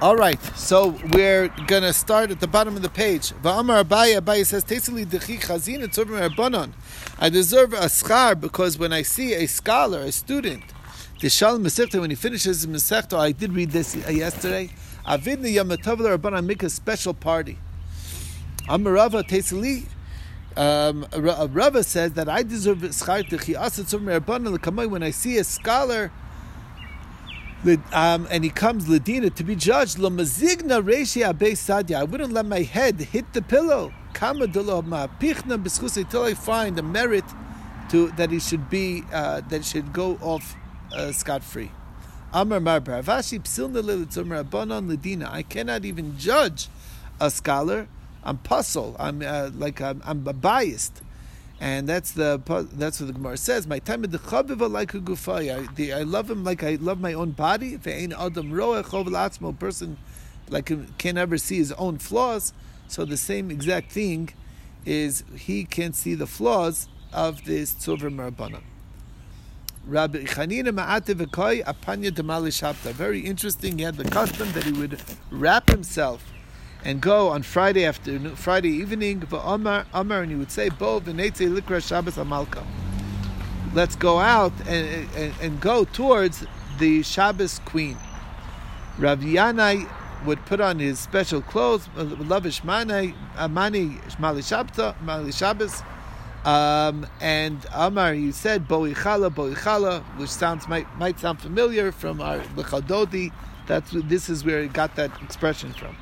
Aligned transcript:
All 0.00 0.14
right, 0.14 0.40
so 0.54 0.96
we're 1.12 1.48
gonna 1.66 1.92
start 1.92 2.30
at 2.30 2.38
the 2.38 2.46
bottom 2.46 2.76
of 2.76 2.82
the 2.82 2.88
page. 2.88 3.32
Va'amar 3.42 3.82
Abaye, 3.82 4.20
Abaye 4.20 4.46
says, 4.46 4.62
"Tesili 4.64 5.04
dechi 5.04 5.40
chazin 5.40 5.82
etzuvim. 5.82 6.70
I 7.18 7.28
deserve 7.28 7.72
a 7.72 7.86
schar 7.86 8.40
because 8.40 8.78
when 8.78 8.92
I 8.92 9.02
see 9.02 9.34
a 9.34 9.48
scholar, 9.48 10.02
a 10.02 10.12
student, 10.12 10.62
the 11.20 11.28
Shalom 11.28 11.64
when 11.64 12.10
he 12.10 12.14
finishes 12.14 12.62
his 12.62 12.66
Masechta, 12.68 13.18
I 13.18 13.32
did 13.32 13.52
read 13.52 13.72
this 13.72 13.96
yesterday. 13.96 14.70
Avidni 15.04 15.54
Yamatavla 15.54 16.16
Rabbanan 16.16 16.46
make 16.46 16.62
a 16.62 16.70
special 16.70 17.12
party. 17.12 17.58
Amarava 18.68 19.24
Tesili. 19.28 19.86
Um, 20.56 21.06
Rava 21.16 21.82
says 21.82 22.12
that 22.12 22.28
I 22.28 22.44
deserve 22.44 22.78
schar 22.78 23.28
dechi 23.28 23.56
erbanon 23.56 24.90
when 24.90 25.02
I 25.02 25.10
see 25.10 25.38
a 25.38 25.44
scholar 25.44 26.12
um, 27.92 28.28
and 28.30 28.44
he 28.44 28.50
comes 28.50 28.86
Ladina 28.86 29.34
to 29.34 29.44
be 29.44 29.56
judged. 29.56 29.98
I 29.98 32.04
wouldn't 32.04 32.32
let 32.32 32.46
my 32.46 32.62
head 32.62 33.00
hit 33.00 33.32
the 33.32 33.42
pillow. 33.42 33.92
Until 34.20 36.22
I 36.22 36.34
find 36.34 36.78
a 36.78 36.82
merit 36.82 37.24
to 37.90 38.08
that 38.12 38.30
he 38.30 38.38
should 38.38 38.70
be 38.70 39.02
uh, 39.12 39.40
that 39.48 39.64
should 39.64 39.92
go 39.92 40.18
off 40.20 40.54
uh, 40.92 41.12
scot 41.12 41.42
free. 41.42 41.70
Amar 42.32 42.60
Marbar 42.60 43.02
Avashi 43.02 43.40
psilna 43.40 43.82
Ladina. 43.82 45.30
I 45.30 45.42
cannot 45.42 45.84
even 45.84 46.18
judge 46.18 46.68
a 47.20 47.30
scholar. 47.30 47.88
I'm 48.22 48.38
puzzled. 48.38 48.96
I'm 48.98 49.22
uh, 49.22 49.50
like 49.54 49.80
I'm, 49.80 50.02
I'm 50.04 50.22
biased 50.22 51.02
and 51.60 51.88
that's 51.88 52.12
the 52.12 52.40
that's 52.74 53.00
what 53.00 53.06
the 53.08 53.12
Gemara 53.12 53.36
says. 53.36 53.66
My 53.66 53.80
time 53.80 54.04
of 54.04 54.12
the 54.12 54.18
chaviva 54.18 54.70
like 54.70 54.94
a 54.94 55.00
gufay. 55.00 55.92
I, 55.92 56.02
love 56.02 56.30
him 56.30 56.44
like 56.44 56.62
I 56.62 56.76
love 56.76 57.00
my 57.00 57.14
own 57.14 57.32
body. 57.32 57.74
If 57.74 57.86
ain't 57.86 58.12
adam 58.12 58.52
roa 58.52 58.82
chov 58.84 59.58
person 59.58 59.96
like 60.48 60.70
can 60.98 61.14
never 61.16 61.36
see 61.36 61.56
his 61.56 61.72
own 61.72 61.98
flaws. 61.98 62.52
So 62.86 63.04
the 63.04 63.16
same 63.16 63.50
exact 63.50 63.90
thing 63.90 64.30
is 64.86 65.24
he 65.36 65.64
can 65.64 65.92
see 65.92 66.14
the 66.14 66.26
flaws 66.26 66.88
of 67.12 67.44
this 67.44 67.74
tzuvra 67.74 68.14
marabana. 68.14 68.62
Rabbi 69.84 70.24
Chanina 70.24 70.68
Ma'ate 70.68 71.14
V'Koi 71.14 71.64
Apanya 71.64 72.10
Damali 72.10 72.52
Shabta. 72.52 72.92
Very 72.92 73.20
interesting. 73.20 73.78
He 73.78 73.84
had 73.84 73.96
the 73.96 74.04
custom 74.04 74.52
that 74.52 74.64
he 74.64 74.72
would 74.72 75.00
wrap 75.30 75.70
himself 75.70 76.22
and 76.84 77.00
go 77.00 77.28
on 77.28 77.42
Friday 77.42 77.84
afternoon, 77.84 78.36
Friday 78.36 78.70
evening, 78.70 79.22
Amar, 79.32 79.86
Amar, 79.92 80.22
and 80.22 80.30
you 80.30 80.38
would 80.38 80.50
say, 80.50 80.68
Bo 80.68 81.00
v'netze 81.00 81.48
likra 81.48 81.86
Shabbos 81.86 82.16
amalka. 82.16 82.64
Let's 83.74 83.96
go 83.96 84.18
out 84.18 84.52
and, 84.66 85.08
and, 85.16 85.34
and, 85.42 85.60
go 85.60 85.84
towards 85.84 86.46
the 86.78 87.02
Shabbos 87.02 87.60
queen. 87.66 87.96
Rav 88.98 89.20
Yanai 89.20 89.88
would 90.24 90.44
put 90.46 90.60
on 90.60 90.78
his 90.78 90.98
special 90.98 91.42
clothes, 91.42 91.88
lavish 91.96 92.64
mani, 92.64 93.14
mani 93.50 93.90
shabta, 94.18 95.00
mali 95.02 95.32
Shabbos, 95.32 95.82
um, 96.44 97.06
and 97.20 97.64
Amar, 97.74 98.14
he 98.14 98.32
said, 98.32 98.66
Boichala, 98.66 99.30
Boichala, 99.30 100.02
which 100.18 100.30
sounds 100.30 100.66
might 100.68 100.86
might 100.96 101.18
sound 101.20 101.40
familiar 101.40 101.92
from 101.92 102.20
our 102.20 102.38
Lechadodi. 102.56 103.32
That's 103.66 103.90
this 103.90 104.30
is 104.30 104.44
where 104.44 104.62
he 104.62 104.68
got 104.68 104.96
that 104.96 105.10
expression 105.20 105.72
from. 105.72 105.96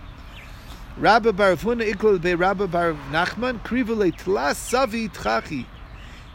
Rabba 0.98 1.32
Barafuna 1.32 1.92
Ikul 1.92 2.22
Be 2.22 2.34
Rabba 2.34 2.66
Bar 2.66 2.94
Nachman 3.10 3.62
Krivule 3.62 4.16
Tlas 4.16 4.56
Savi 4.56 5.12
Tchachi. 5.12 5.66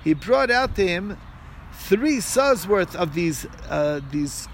He 0.03 0.13
brought 0.13 0.51
out 0.51 0.75
to 0.75 0.87
him 0.87 1.17
three 1.73 2.19
saws 2.19 2.67
worth 2.67 2.95
of 2.95 3.15
these 3.15 3.47
uh, 3.69 4.01
these 4.11 4.47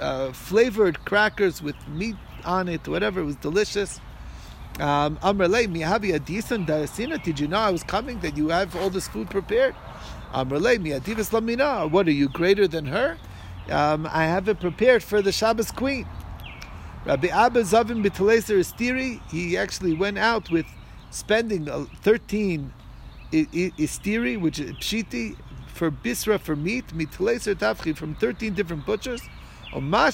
uh, 0.00 0.32
flavored 0.32 1.04
crackers 1.04 1.60
with 1.60 1.76
meat 1.88 2.16
on 2.46 2.66
it, 2.66 2.88
whatever. 2.88 3.20
It 3.20 3.24
was 3.24 3.36
delicious. 3.36 4.00
Um, 4.80 5.18
Amrele 5.18 5.68
mihavi 5.68 6.18
adisan 6.18 6.66
darasina. 6.66 7.22
Did 7.22 7.38
you 7.38 7.46
know 7.46 7.58
I 7.58 7.70
was 7.70 7.82
coming? 7.82 8.20
That 8.20 8.38
you 8.38 8.48
have 8.48 8.74
all 8.74 8.88
this 8.88 9.06
food 9.06 9.28
prepared? 9.28 9.74
Amrele 10.32 10.78
miadivas 10.78 11.30
lamina. 11.30 11.90
What 11.90 12.08
are 12.08 12.12
you 12.12 12.30
greater 12.30 12.66
than 12.66 12.86
her? 12.86 13.18
Um, 13.68 14.08
I 14.10 14.24
have 14.24 14.48
it 14.48 14.60
prepared 14.60 15.02
for 15.02 15.20
the 15.20 15.30
Shabbos 15.30 15.70
queen. 15.70 16.06
Rabbi 17.04 17.26
Abba 17.28 17.62
Zavim 17.62 18.04
B'Taleser 18.04 18.60
Istiri, 18.60 19.20
he 19.28 19.56
actually 19.56 19.94
went 19.94 20.18
out 20.18 20.50
with 20.50 20.66
spending 21.10 21.66
13 22.02 22.72
Istiri, 23.32 24.40
which 24.40 24.60
is 24.60 24.70
Pshiti, 24.72 25.36
for 25.66 25.90
Bisra, 25.90 26.38
for 26.38 26.54
meat, 26.54 26.86
Mitaleser 26.88 27.54
Tafchi, 27.56 27.96
from 27.96 28.14
13 28.14 28.52
different 28.54 28.84
butchers. 28.86 29.22
He 29.72 29.80
paid 29.80 30.12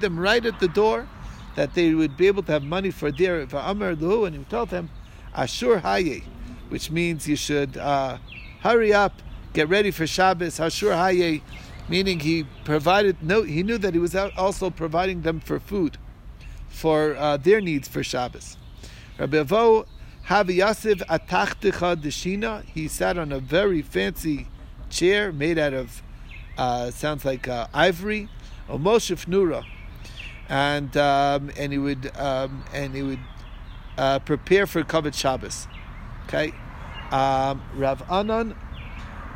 them 0.00 0.18
right 0.18 0.46
at 0.46 0.58
the 0.58 0.68
door 0.72 1.06
that 1.54 1.74
they 1.74 1.94
would 1.94 2.16
be 2.16 2.26
able 2.26 2.42
to 2.42 2.50
have 2.52 2.64
money 2.64 2.90
for 2.90 3.12
their 3.12 3.46
for 3.46 3.58
Amar 3.58 3.94
Luhu, 3.94 4.26
and 4.26 4.34
he 4.34 4.42
told 4.44 4.70
them, 4.70 4.90
Ashur 5.34 5.78
Haye, 5.78 6.24
which 6.70 6.90
means 6.90 7.28
you 7.28 7.36
should 7.36 7.76
uh, 7.76 8.18
hurry 8.62 8.92
up, 8.92 9.12
get 9.52 9.68
ready 9.68 9.92
for 9.92 10.06
Shabbos, 10.06 10.58
Ashur 10.58 10.96
Haye, 10.96 11.42
meaning 11.88 12.20
he 12.20 12.44
provided 12.64 13.22
no 13.22 13.42
he 13.42 13.62
knew 13.62 13.78
that 13.78 13.94
he 13.94 14.00
was 14.00 14.14
also 14.14 14.70
providing 14.70 15.22
them 15.22 15.40
for 15.40 15.58
food 15.60 15.98
for 16.68 17.14
uh, 17.16 17.36
their 17.36 17.60
needs 17.60 17.86
for 17.86 18.02
Shabbos. 18.02 18.56
Rabbi 19.18 19.36
Avo 19.36 19.86
Havi 20.26 20.58
Yasiv 20.58 21.02
Atachtecha 21.06 21.96
Deshina. 21.96 22.64
He 22.64 22.88
sat 22.88 23.16
on 23.18 23.30
a 23.30 23.38
very 23.38 23.82
fancy 23.82 24.48
chair 24.90 25.32
made 25.32 25.58
out 25.58 25.74
of 25.74 26.02
uh, 26.56 26.90
sounds 26.90 27.24
like 27.24 27.48
uh, 27.48 27.66
ivory, 27.74 28.28
or 28.68 28.78
Moshe 28.78 29.14
Nura, 29.26 29.64
and 30.48 30.96
um, 30.96 31.50
and 31.56 31.72
he 31.72 31.78
would 31.78 32.16
um, 32.16 32.64
and 32.72 32.94
he 32.94 33.02
would 33.02 33.20
uh, 33.98 34.18
prepare 34.20 34.66
for 34.66 34.82
Kavod 34.82 35.14
Shabbos. 35.14 35.66
Okay, 36.26 36.52
um, 37.10 37.62
Rav 37.76 38.02
Anan 38.10 38.56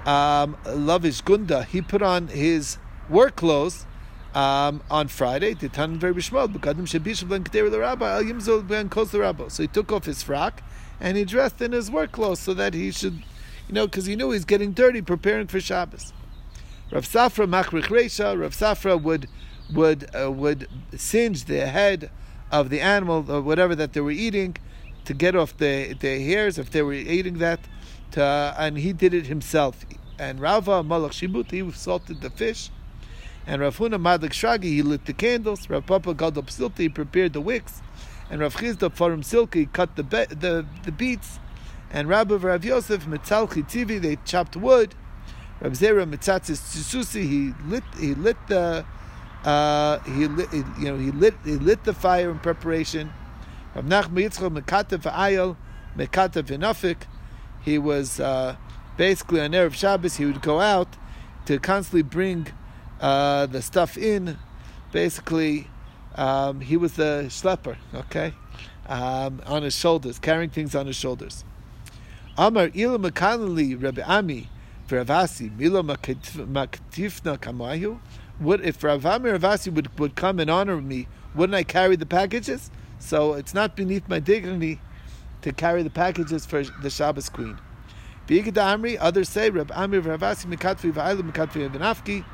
um, 0.06 0.56
Lavish 0.66 1.20
Gunda, 1.20 1.64
he 1.64 1.81
put 1.82 2.03
on 2.03 2.28
his 2.28 2.78
work 3.09 3.36
clothes 3.36 3.86
um, 4.34 4.82
on 4.91 5.09
Friday. 5.09 5.54
The 5.54 5.69
Tanver 5.69 6.12
Bishmod, 6.14 6.54
Bukadum 6.54 6.82
Shabishab 6.82 7.31
and 7.34 7.50
Kate 7.50 7.62
with 7.62 7.72
the 7.72 7.81
Rabbi, 7.81 8.10
Al 8.10 8.22
Yumzo 8.22 8.66
Biancosarabo. 8.66 9.50
So 9.50 9.62
he 9.62 9.69
took 9.69 9.92
off 9.92 10.04
his 10.04 10.22
frock 10.22 10.62
and 11.00 11.16
he 11.16 11.25
dressed 11.25 11.60
in 11.60 11.72
his 11.72 11.91
work 11.91 12.12
clothes 12.12 12.41
so 12.41 12.54
that 12.54 12.75
he 12.75 12.91
should, 12.91 13.22
you 13.69 13.75
know, 13.75 13.87
because 13.87 14.06
he 14.06 14.16
knew 14.16 14.31
he's 14.31 14.44
getting 14.44 14.72
dirty 14.72 15.03
preparing 15.03 15.47
for 15.47 15.60
Shabbos. 15.60 16.12
Rav 16.91 17.04
Safra 17.04 17.48
Machrich 17.48 17.87
Reisha, 17.87 18.38
Rav 18.41 18.53
Safra 18.53 19.00
would 19.00 19.28
would 19.72 20.08
uh, 20.19 20.32
would 20.32 20.66
singe 20.97 21.44
the 21.44 21.66
head 21.66 22.10
of 22.50 22.70
the 22.70 22.81
animal 22.81 23.31
or 23.31 23.42
whatever 23.42 23.75
that 23.75 23.92
they 23.92 24.00
were 24.00 24.10
eating 24.10 24.56
to 25.04 25.14
get 25.14 25.37
off 25.37 25.56
the, 25.58 25.94
the 26.00 26.20
hairs 26.20 26.58
if 26.58 26.70
they 26.70 26.82
were 26.82 26.94
eating 26.94 27.38
that 27.38 27.60
to, 28.12 28.54
and 28.58 28.78
he 28.78 28.92
did 28.92 29.14
it 29.14 29.26
himself. 29.26 29.84
And 30.19 30.41
Rava 30.41 30.82
Malach 30.82 31.12
Shibut, 31.12 31.50
he 31.50 31.70
salted 31.72 32.20
the 32.20 32.30
fish. 32.30 32.70
And 33.46 33.62
Rav 33.62 33.78
Huna 33.78 33.94
Madlik 33.94 34.32
Shragi, 34.32 34.64
he 34.64 34.82
lit 34.82 35.06
the 35.06 35.14
candles. 35.14 35.70
Rav 35.70 35.86
Papa 35.86 36.12
Gadol 36.12 36.42
Silti, 36.42 36.78
he 36.80 36.88
prepared 36.91 37.32
the 37.32 37.41
wicks. 37.41 37.80
And 38.30 38.41
Rav 38.42 38.54
Chisda 38.56 38.91
Farim 38.91 39.20
Silki, 39.20 39.72
cut 39.72 39.96
the, 39.96 40.02
be- 40.02 40.26
the, 40.26 40.66
the 40.82 40.92
beets. 40.92 41.38
And 41.91 42.08
Rabbi 42.08 42.34
Rav 42.34 42.62
Yosef 42.62 43.06
Mitzalchi 43.06 43.66
Tzivi, 43.66 43.98
they 44.00 44.16
chopped 44.26 44.54
wood. 44.54 44.94
Rav 45.60 45.72
Zera 45.72 46.06
Mitzatzis 46.06 46.58
Tzususi, 46.58 47.22
he 47.26 47.54
lit, 47.66 47.84
he 47.98 48.14
lit 48.14 48.36
the, 48.48 48.84
uh, 49.44 49.98
he 50.00 50.26
lit, 50.26 50.52
you 50.52 50.84
know, 50.84 50.98
he 50.98 51.10
lit, 51.10 51.34
he 51.44 51.52
lit 51.52 51.84
the 51.84 51.94
fire 51.94 52.30
in 52.30 52.38
preparation. 52.40 53.10
Rav 53.75 53.86
Nachman 53.86 54.25
Yitzchak 54.25 54.60
Mekatev 54.60 55.10
Ayel, 55.10 55.56
Mekatev 55.96 56.48
Inafik, 56.54 56.98
he 57.62 57.78
was 57.78 58.20
uh, 58.20 58.56
basically 58.96 59.41
on 59.41 59.52
Erev 59.52 59.74
Shabbos, 59.74 60.16
he 60.16 60.26
would 60.26 60.42
go 60.42 60.60
out 60.60 60.88
to 61.46 61.58
constantly 61.58 62.02
bring 62.02 62.48
uh, 63.00 63.46
the 63.46 63.62
stuff 63.62 63.96
in. 63.96 64.38
Basically, 64.92 65.69
um, 66.14 66.60
he 66.60 66.76
was 66.76 66.94
the 66.94 67.26
schlepper, 67.28 67.76
okay, 67.94 68.34
um, 68.87 69.43
on 69.46 69.62
his 69.62 69.75
shoulders, 69.75 70.19
carrying 70.19 70.50
things 70.50 70.75
on 70.75 70.87
his 70.87 70.96
shoulders. 70.96 71.44
Amar 72.37 72.70
ila 72.75 72.99
makanali 72.99 73.81
Rabbi 73.82 74.02
Ami 74.02 74.49
Ravasi 74.88 75.56
milo 75.58 75.82
maktifna 75.82 77.38
kamayu. 77.38 77.99
What 78.38 78.64
if 78.64 78.82
Rav 78.82 79.04
Ami 79.04 79.31
Ravasi 79.31 79.72
would, 79.72 79.99
would 79.99 80.14
come 80.14 80.38
and 80.38 80.49
honor 80.49 80.81
me? 80.81 81.08
Wouldn't 81.34 81.54
I 81.54 81.64
carry 81.64 81.96
the 81.96 82.06
packages? 82.06 82.70
So 82.99 83.34
it's 83.34 83.54
not 83.54 83.76
beneath 83.76 84.08
my 84.08 84.20
dignity 84.20 84.81
to 85.43 85.52
carry 85.52 85.82
the 85.82 85.90
packages 85.90 86.46
for 86.46 86.62
the 86.64 86.90
Shabbos 86.90 87.29
queen. 87.29 87.58
Others 88.31 89.29
say 89.29 89.50
Rab 89.50 89.73
Amir 89.75 90.02
Ravasi 90.02 90.46
Mikatvi 90.46 90.93
Vailu 90.93 91.31
Mikatvi 91.31 91.69
Venafki. 91.70 92.25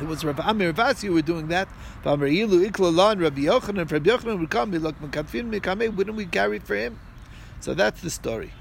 It 0.00 0.06
was 0.06 0.24
Rav 0.24 0.40
Amir 0.40 0.72
Ravasi 0.72 1.08
who 1.08 1.14
were 1.14 1.22
doing 1.22 1.48
that. 1.48 1.68
Amir 2.04 2.28
Ilu 2.28 2.68
Ikla 2.68 3.12
and 3.12 3.20
Rabbi 3.20 3.42
Yochanan. 3.42 3.90
Rabbi 3.90 4.10
Yochanan 4.10 4.40
would 4.40 4.50
come. 4.50 4.70
Look, 4.72 5.00
Mikatvi 5.00 5.60
Mikame. 5.60 5.94
Wouldn't 5.94 6.16
we 6.16 6.26
carry 6.26 6.58
for 6.58 6.76
him? 6.76 6.98
So 7.60 7.74
that's 7.74 8.00
the 8.02 8.10
story. 8.10 8.52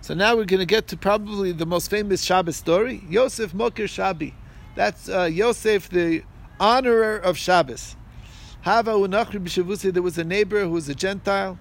So 0.00 0.14
now 0.14 0.36
we're 0.36 0.44
going 0.44 0.60
to 0.60 0.66
get 0.66 0.86
to 0.88 0.96
probably 0.96 1.52
the 1.52 1.66
most 1.66 1.90
famous 1.90 2.22
Shabbos 2.22 2.56
story, 2.56 3.02
Yosef 3.08 3.52
Mokir 3.52 3.86
Shabi. 3.86 4.34
That's 4.76 5.08
uh, 5.08 5.24
Yosef, 5.24 5.88
the 5.88 6.22
honorer 6.60 7.16
of 7.16 7.36
Shabbos. 7.36 7.96
Hava 8.60 8.92
unachri 8.92 9.42
b'shavusi. 9.42 9.92
There 9.92 10.02
was 10.02 10.16
a 10.16 10.24
neighbor 10.24 10.62
who 10.62 10.70
was 10.70 10.88
a 10.88 10.94
Gentile. 10.94 11.58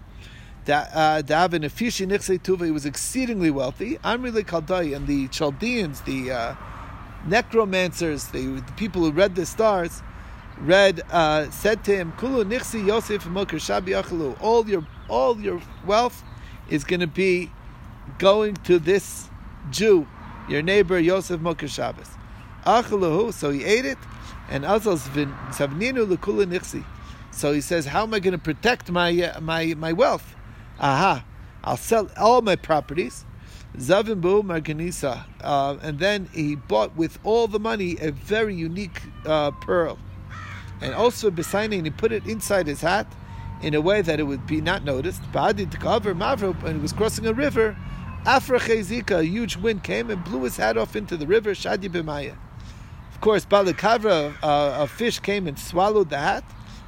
Davin 0.65 1.63
uh, 1.63 1.69
Afishi 1.69 2.07
Nichse 2.07 2.39
Tuva. 2.41 2.65
He 2.65 2.71
was 2.71 2.85
exceedingly 2.85 3.51
wealthy. 3.51 3.97
Amri 3.97 4.31
Kaldai 4.44 4.95
and 4.95 5.07
the 5.07 5.27
Chaldeans, 5.27 6.01
the 6.01 6.31
uh, 6.31 6.56
necromancers, 7.27 8.25
the, 8.27 8.45
the, 8.45 8.73
people 8.73 9.03
who 9.03 9.12
read 9.12 9.35
the 9.35 9.45
stars, 9.45 10.01
read 10.59 11.01
uh, 11.12 11.50
said 11.51 11.83
to 11.85 11.95
him, 11.95 12.13
"Kulu 12.17 12.45
Nichsi 12.45 12.85
Yosef 12.85 13.25
Moker 13.27 13.57
Shabi 13.57 14.01
Achalu." 14.01 14.35
All 14.41 14.67
your 14.67 14.85
all 15.07 15.39
your 15.39 15.62
wealth 15.85 16.23
is 16.69 16.83
going 16.83 17.01
to 17.01 17.07
be 17.07 17.51
going 18.17 18.56
to 18.56 18.79
this 18.79 19.29
Jew, 19.69 20.07
your 20.50 20.62
neighbor 20.63 21.00
Yosef 21.00 21.39
Moker 21.39 21.67
Shabbos. 21.67 22.09
Achalahu. 22.65 23.33
So 23.33 23.51
he 23.51 23.63
ate 23.63 23.85
it, 23.85 24.00
and 24.50 24.63
Azal 24.63 24.97
Savninu 24.97 26.07
Lekula 26.07 26.45
Nichsi. 26.45 26.83
So 27.29 27.53
he 27.53 27.62
says, 27.62 27.85
"How 27.85 28.03
am 28.03 28.15
I 28.15 28.19
going 28.19 28.31
to 28.31 28.39
protect 28.39 28.89
my 28.89 29.12
uh, 29.21 29.39
my 29.41 29.75
my 29.75 29.94
wealth?" 29.94 30.35
Aha, 30.80 31.25
I'll 31.63 31.77
sell 31.77 32.10
all 32.18 32.42
my 32.42 32.56
properties. 32.56 33.25
Zavimbu 33.77 34.44
Marganisa. 34.44 35.25
Uh, 35.42 35.77
and 35.81 36.00
then 36.00 36.30
he 36.33 36.56
bought 36.56 36.95
with 36.95 37.19
all 37.24 37.48
the 37.48 37.60
money 37.60 37.98
a 38.00 38.12
very 38.12 38.56
unique 38.56 39.01
uh, 39.25 39.51
pearl. 39.51 39.98
And 40.81 40.94
also 40.94 41.31
Besainin, 41.31 41.83
he 41.86 41.89
put 41.89 42.12
it 42.12 42.25
inside 42.25 42.68
his 42.68 42.81
hat 42.81 43.07
in 43.62 43.74
a 43.74 43.81
way 43.81 44.01
that 44.01 44.19
it 44.19 44.24
would 44.24 44.45
be 44.45 44.62
not 44.62 44.83
noticed. 44.83 45.22
Ba'adi 45.31 45.69
Takavar 45.69 46.18
Mavro, 46.18 46.51
and 46.63 46.77
he 46.77 46.81
was 46.81 46.94
crossing 46.94 47.25
a 47.25 47.33
river. 47.33 47.75
Afra 48.25 48.60
Chezika, 48.60 49.19
a 49.19 49.25
huge 49.25 49.56
wind 49.57 49.83
came 49.83 50.10
and 50.10 50.24
blew 50.24 50.44
his 50.44 50.57
hat 50.57 50.77
off 50.77 50.95
into 50.95 51.16
the 51.16 51.27
river, 51.27 51.51
Shadi 51.51 51.89
B'maya. 51.89 52.36
Of 53.13 53.22
course, 53.22 53.45
Balakavra, 53.45 54.36
uh, 54.44 54.83
a 54.83 54.88
fish 54.88 55.19
came 55.19 55.48
and 55.48 55.57
swallowed 55.57 56.10
the 56.10 56.18
hat. 56.18 56.44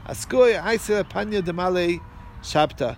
Askoy 0.07 0.62
Aisa 0.62 1.04
Panya 1.04 1.42
Demale 1.42 2.01
Shabta 2.42 2.98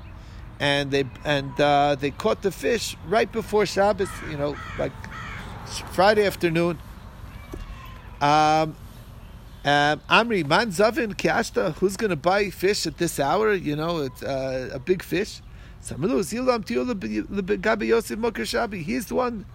and 0.59 0.91
they 0.91 1.06
and 1.23 1.59
uh, 1.59 1.95
they 1.95 2.11
caught 2.11 2.41
the 2.41 2.51
fish 2.51 2.97
right 3.07 3.31
before 3.31 3.65
Shabbos. 3.65 4.09
You 4.29 4.38
know, 4.38 4.56
like 4.77 4.91
Friday 5.91 6.25
afternoon. 6.25 6.79
Um, 8.21 8.75
um, 9.65 10.01
Amri 10.09 10.45
man 10.45 10.71
zavin 10.71 11.15
kiashta. 11.15 11.73
Who's 11.75 11.97
going 11.97 12.09
to 12.09 12.15
buy 12.15 12.50
fish 12.50 12.88
at 12.88 12.97
this 12.97 13.19
hour? 13.19 13.53
You 13.53 13.75
know, 13.75 14.00
it's 14.00 14.23
uh, 14.23 14.69
a 14.73 14.79
big 14.79 15.03
fish. 15.03 15.41
He's 15.81 15.95
the 15.95 16.06
one 19.12 19.45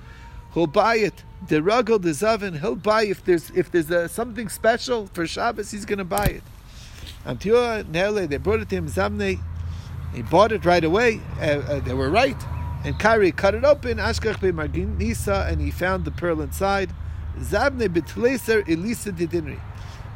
who'll 0.53 0.67
buy 0.67 0.97
it. 0.97 1.25
The 1.49 1.57
ruggle, 1.61 2.01
the 2.01 2.11
zavin, 2.11 2.61
he'll 2.61 2.77
buy 2.77 3.05
if 3.05 3.25
there's 3.25 3.51
if 3.51 3.71
there's 3.71 3.91
a, 3.91 4.09
something 4.09 4.49
special 4.49 5.07
for 5.09 5.27
Shabbos. 5.27 5.71
He's 5.71 5.85
going 5.85 5.99
to 5.99 6.05
buy 6.05 6.25
it. 6.27 6.43
Amtiyo 7.27 7.87
nele. 7.89 8.27
They 8.27 8.39
brought 8.39 8.61
it 8.61 8.71
to 8.71 8.77
him. 8.77 8.89
Zamne 8.89 9.39
he 10.15 10.23
bought 10.23 10.53
it 10.53 10.65
right 10.65 10.85
away. 10.85 11.21
Uh, 11.41 11.45
uh, 11.45 11.81
they 11.81 11.95
were 11.95 12.11
right. 12.11 12.37
And 12.85 12.99
Kari 12.99 13.33
cut 13.33 13.55
it 13.55 13.65
open, 13.65 13.99
Ashkach 13.99 14.41
be 14.41 14.53
Marginisa, 14.53 15.51
and 15.51 15.61
he 15.61 15.71
found 15.71 16.05
the 16.05 16.11
pearl 16.11 16.41
inside. 16.41 16.91
Zabne 17.39 17.89
bitleser 17.89 18.67
elisa 18.69 19.11
didinri. 19.11 19.61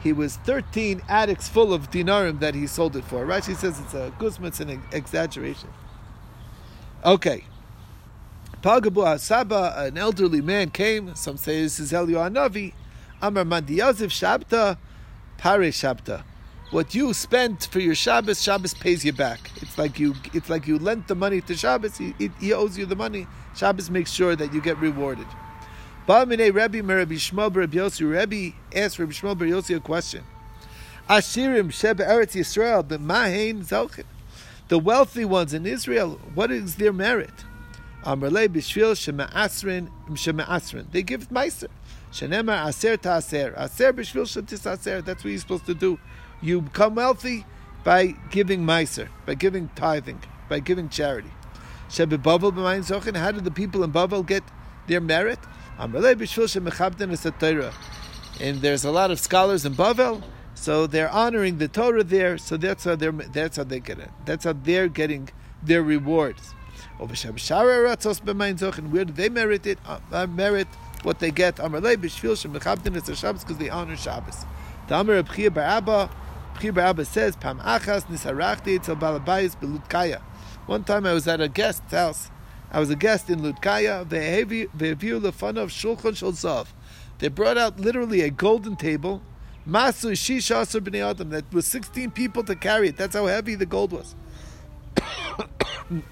He 0.03 0.13
was 0.13 0.37
13 0.37 1.03
attics 1.09 1.49
full 1.49 1.73
of 1.73 1.91
dinarim 1.91 2.39
that 2.41 2.55
he 2.55 2.67
sold 2.67 2.95
it 2.95 3.05
for. 3.05 3.27
Rashi 3.27 3.57
says 3.57 3.81
it's 3.81 3.95
a 3.95 4.13
guzma, 4.19 4.49
it's 4.49 4.61
an 4.61 4.81
exaggeration. 4.93 5.71
Okay. 7.05 7.45
Pagabu 8.63 9.05
Asaba, 9.05 9.77
an 9.79 9.99
elderly 9.99 10.41
man 10.41 10.71
came. 10.71 11.15
Some 11.17 11.37
say 11.37 11.63
this 11.63 11.81
is 11.81 11.93
Elio 11.93 12.21
Anavi. 12.21 12.75
Amar 13.21 13.45
Mandiyaziv 13.45 14.11
Shabta, 14.11 14.79
Pare 15.39 15.71
Shabta 15.71 16.23
what 16.71 16.95
you 16.95 17.15
spent 17.15 17.67
for 17.71 17.81
your 17.81 17.95
Shabbos, 17.95 18.43
Shabbos 18.43 18.75
pays 18.75 19.05
you 19.05 19.13
back. 19.13 19.51
It's 19.57 19.79
like 19.79 19.99
you, 19.99 20.15
it's 20.35 20.51
like 20.51 20.67
you 20.67 20.79
lent 20.79 21.09
the 21.09 21.15
money 21.15 21.41
to 21.43 21.57
Shabbos. 21.57 21.97
He, 21.97 22.15
he 22.41 22.53
owes 22.53 22.77
you 22.77 22.85
the 22.85 22.97
money. 22.97 23.27
Shabbos 23.57 23.91
makes 23.91 24.11
sure 24.13 24.37
that 24.37 24.53
you 24.53 24.61
get 24.61 24.79
rewarded. 24.79 25.27
Ba'amine 26.07 26.55
Rebbe 26.55 26.87
Rabbi 26.87 27.15
Shmuel 27.15 27.55
Rabbi 27.55 27.77
Yossi. 27.77 28.11
Rebbe 28.11 28.57
asked 28.75 28.99
Rabbi 28.99 29.13
Shmuel 29.13 29.29
Rabbi 29.29 29.47
Yossi 29.47 29.77
a 29.77 29.81
question. 29.81 30.25
Ashirim 31.09 31.73
Sheba 31.73 32.05
Eretz 32.05 32.35
Yisrael 32.35 32.83
b'mahein 32.83 33.61
zalchin. 33.61 34.05
The 34.69 34.79
wealthy 34.79 35.25
ones 35.25 35.55
in 35.55 35.65
Israel, 35.65 36.21
what 36.35 36.51
is 36.51 36.77
their 36.77 36.93
merit? 36.93 37.45
Amrle 38.05 38.49
b'shvil 38.49 38.93
shema'asrin 38.93 39.89
shema'asrin. 40.11 40.93
They 40.93 41.03
give 41.03 41.31
meiser. 41.31 41.69
Shenemar 42.13 42.69
aser 42.69 42.99
ta'aser. 42.99 43.55
Aser 43.59 43.95
b'shvil 43.95 44.25
shetisaser. 44.25 45.03
That's 45.03 45.25
what 45.25 45.31
you're 45.31 45.41
supposed 45.41 45.65
to 45.67 45.75
do 45.75 45.99
you 46.41 46.63
become 46.63 46.95
wealthy 46.95 47.45
by 47.85 48.15
giving 48.31 48.65
meiser, 48.65 49.09
by 49.27 49.35
giving 49.35 49.69
tithing, 49.75 50.23
by 50.49 50.61
giving 50.61 50.89
charity. 50.89 51.31
How 51.89 52.05
did 52.05 53.45
the 53.45 53.53
people 53.55 53.83
in 53.83 53.93
Bavel 53.93 54.27
get 54.27 54.43
their 54.87 55.01
merit? 55.01 55.39
And 58.41 58.61
there's 58.61 58.85
a 58.85 58.91
lot 58.91 59.11
of 59.11 59.19
scholars 59.19 59.65
in 59.65 59.75
Bavel, 59.75 60.23
so 60.55 60.87
they're 60.87 61.11
honoring 61.11 61.59
the 61.59 61.69
Torah 61.69 62.05
there. 62.05 62.37
So 62.37 62.57
that's 62.57 62.85
how 62.85 62.97
they're 62.97 63.13
that's 63.13 63.57
how 63.57 63.65
they 63.65 63.81
get 63.81 63.99
it. 63.99 64.11
That's 64.25 64.45
how 64.45 64.53
they're 64.53 64.89
getting 64.89 65.31
their 65.63 65.83
rewards. 65.83 66.55
Where 66.99 69.05
do 69.05 69.13
they 69.13 69.29
merit 69.29 69.67
it? 69.67 69.79
Uh, 69.87 70.27
merit 70.27 70.69
what 71.05 71.21
they 71.21 71.31
get? 71.31 71.57
Because 71.57 73.59
they 73.59 73.71
honor 73.71 73.97
Shabbos. 73.97 74.45
Chibur 76.59 76.83
Abba 76.83 77.05
says, 77.05 77.37
Pam 77.37 77.61
achas 77.61 78.07
nisarachti 78.07 78.79
etzel 78.79 78.97
balabayis 78.97 79.57
belutkaya. 79.57 80.21
One 80.67 80.83
time 80.83 81.07
I 81.07 81.13
was 81.13 81.29
at 81.29 81.41
a 81.41 81.49
guest's 81.49 81.93
house. 81.93 82.31
I 82.73 82.81
was 82.81 82.91
a 82.91 82.97
guest 82.97 83.31
in 83.31 83.41
Lutkaya. 83.41 84.05
Ve'eviu 84.05 84.69
lefanav 85.21 85.69
shulchan 85.71 86.17
shel 86.17 86.67
They 87.19 87.29
brought 87.29 87.57
out 87.57 87.79
literally 87.79 88.23
a 88.23 88.31
golden 88.31 88.75
table. 88.75 89.23
Masu 89.67 90.13
shisha 90.13 90.63
asur 90.63 90.81
b'nei 90.81 91.09
adam. 91.09 91.31
That 91.31 91.51
was 91.53 91.67
16 91.69 92.11
people 92.11 92.43
to 92.45 92.57
carry 92.57 92.89
it. 92.89 92.97
That's 92.97 93.15
how 93.15 93.27
heavy 93.27 93.55
the 93.55 93.67
gold 93.67 93.93
was. 93.93 94.17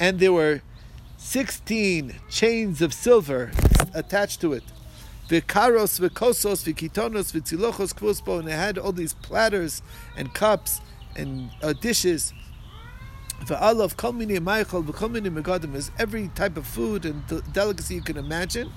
And 0.00 0.18
there 0.18 0.32
were 0.32 0.62
16 1.18 2.14
chains 2.30 2.80
of 2.80 2.94
silver 2.94 3.52
attached 3.94 4.40
to 4.40 4.52
it 4.52 4.64
v'karos 5.28 6.00
v'kosos 6.00 6.64
v'kitonos 6.64 7.32
v'tzilochos 7.32 7.94
kvuspo, 7.94 8.38
and 8.38 8.48
they 8.48 8.52
had 8.52 8.78
all 8.78 8.92
these 8.92 9.14
platters 9.14 9.82
and 10.16 10.32
cups 10.34 10.80
and 11.16 11.50
uh, 11.62 11.72
dishes. 11.72 12.32
V'alav 13.44 13.96
kol 13.96 14.12
mini 14.12 14.38
ma'achol 14.38 14.84
v'kol 14.84 15.10
mini 15.10 15.30
megadim 15.30 15.74
is 15.74 15.90
every 15.98 16.28
type 16.28 16.56
of 16.56 16.66
food 16.66 17.04
and 17.04 17.26
delicacy 17.52 17.96
you 17.96 18.02
can 18.02 18.16
imagine. 18.16 18.70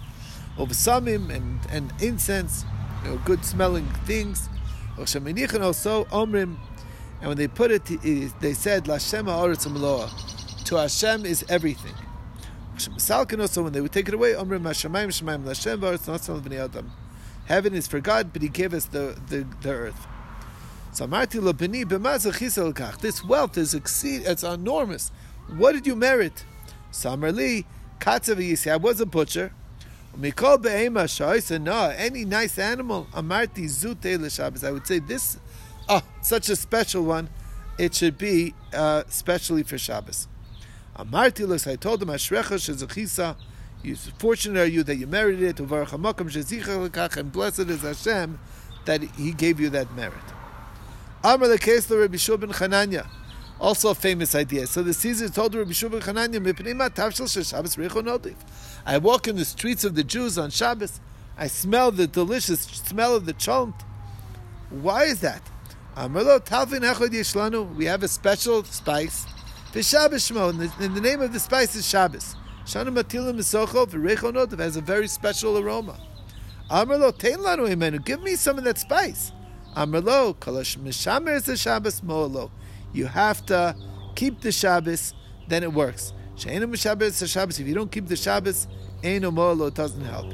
Of 0.57 0.69
samim 0.69 1.29
and, 1.29 1.59
and 1.69 1.93
incense, 2.01 2.65
you 3.03 3.11
know, 3.11 3.21
good 3.25 3.45
smelling 3.45 3.85
things. 4.05 4.49
Also 4.97 5.19
omrim, 5.19 6.57
and 7.19 7.27
when 7.27 7.37
they 7.37 7.47
put 7.47 7.69
it, 7.69 7.85
they 7.85 8.53
said, 8.53 8.85
"Lashem 8.85 9.25
ha'aretz 9.25 10.65
To 10.65 10.75
Hashem 10.75 11.25
is 11.25 11.45
everything. 11.47 11.93
Also, 13.39 13.63
when 13.63 13.73
they 13.73 13.81
would 13.81 13.91
take 13.91 14.07
it 14.07 14.13
away, 14.13 14.35
Heaven 17.45 17.73
is 17.73 17.87
for 17.87 17.99
God, 17.99 18.33
but 18.33 18.41
He 18.41 18.49
gave 18.49 18.73
us 18.73 18.85
the, 18.85 19.19
the, 19.27 19.47
the 19.61 19.71
earth. 19.71 20.07
So 20.91 21.07
This 23.01 23.23
wealth 23.23 23.57
is 23.57 23.73
exceed, 23.73 24.23
it's 24.25 24.43
enormous. 24.43 25.11
What 25.55 25.71
did 25.73 25.87
you 25.87 25.95
merit? 25.95 26.45
Samarli, 26.91 27.65
Katzav 27.99 28.71
I 28.71 28.77
was 28.77 28.99
a 28.99 29.05
butcher. 29.05 29.53
Mikol 30.19 30.61
be'ema 30.61 31.03
sha'isa 31.03 31.61
no, 31.61 31.89
any 31.95 32.25
nice 32.25 32.57
animal. 32.57 33.07
Amarti 33.13 33.65
zute 33.65 34.19
l'shabbos. 34.19 34.67
I 34.67 34.71
would 34.71 34.87
say 34.87 34.99
this, 34.99 35.39
oh, 35.87 36.01
such 36.21 36.49
a 36.49 36.55
special 36.55 37.03
one. 37.03 37.29
It 37.77 37.93
should 37.93 38.17
be 38.17 38.55
uh, 38.73 39.03
specially 39.07 39.61
for 39.61 39.77
Shabbos. 39.77 40.27
Amartilus, 40.97 41.71
I 41.71 41.75
told 41.75 42.01
him, 42.01 42.09
Ashrecha 42.09 42.57
shezachisa, 42.57 43.35
fortunate 44.17 44.59
are 44.59 44.65
you 44.65 44.81
that 44.83 44.95
you 44.95 45.05
merited 45.05 45.43
it, 45.43 45.59
and 45.59 47.31
blessed 47.31 47.59
is 47.59 47.81
Hashem 47.83 48.39
that 48.85 49.03
He 49.03 49.31
gave 49.31 49.59
you 49.59 49.69
that 49.69 49.93
merit. 49.93 50.15
Amar 51.23 51.47
lekesla 51.49 52.01
Rabbi 52.01 52.15
Shubin 52.15 52.51
Chananya, 52.51 53.07
also 53.59 53.91
a 53.91 53.95
famous 53.95 54.33
idea. 54.33 54.65
So 54.65 54.81
the 54.81 54.93
Caesar 54.93 55.29
told 55.29 55.53
Rabbi 55.53 55.69
Shubin 55.71 56.01
Chananya, 56.01 56.41
I 58.85 58.97
walk 58.97 59.27
in 59.27 59.35
the 59.35 59.45
streets 59.45 59.83
of 59.83 59.93
the 59.93 60.03
Jews 60.03 60.37
on 60.39 60.49
Shabbos, 60.49 60.99
I 61.37 61.45
smell 61.45 61.91
the 61.91 62.07
delicious 62.07 62.61
smell 62.61 63.15
of 63.15 63.27
the 63.27 63.33
cholent. 63.33 63.79
Why 64.71 65.03
is 65.03 65.21
that? 65.21 65.43
We 67.75 67.85
have 67.85 68.03
a 68.03 68.07
special 68.07 68.63
spice 68.63 69.25
the 69.77 69.83
Shmo, 69.83 70.49
and 70.49 70.59
the, 70.59 70.71
and 70.83 70.95
the 70.95 71.01
name 71.01 71.21
of 71.21 71.31
the 71.31 71.39
spice 71.39 71.75
is 71.75 71.87
Shabbos. 71.87 72.35
Shana 72.65 72.87
Matilim 72.87 73.37
Misocho 73.37 73.87
v'Rechonot 73.87 74.57
has 74.57 74.75
a 74.75 74.81
very 74.81 75.07
special 75.07 75.55
aroma. 75.59 75.99
Amarlo 76.71 77.15
Tein 77.15 77.37
Lanu 77.37 77.69
Imenu, 77.71 78.03
give 78.03 78.23
me 78.23 78.35
some 78.35 78.57
of 78.57 78.63
that 78.63 78.79
spice. 78.79 79.31
Amrlo, 79.75 80.35
kalash 80.35 80.77
mishamer 80.79 81.43
the 81.45 81.55
Shabbos 81.55 82.01
mo'lo. 82.01 82.49
You 82.91 83.05
have 83.05 83.45
to 83.45 83.75
keep 84.15 84.41
the 84.41 84.51
Shabbos, 84.51 85.13
then 85.47 85.61
it 85.61 85.71
works. 85.71 86.11
She'enu 86.37 86.65
mishaber 86.65 87.15
the 87.19 87.27
Shabbos. 87.27 87.59
If 87.59 87.67
you 87.67 87.75
don't 87.75 87.91
keep 87.91 88.07
the 88.07 88.15
Shabbos, 88.15 88.67
eno 89.03 89.29
mo'lo, 89.29 89.67
it 89.67 89.75
doesn't 89.75 90.03
help. 90.03 90.33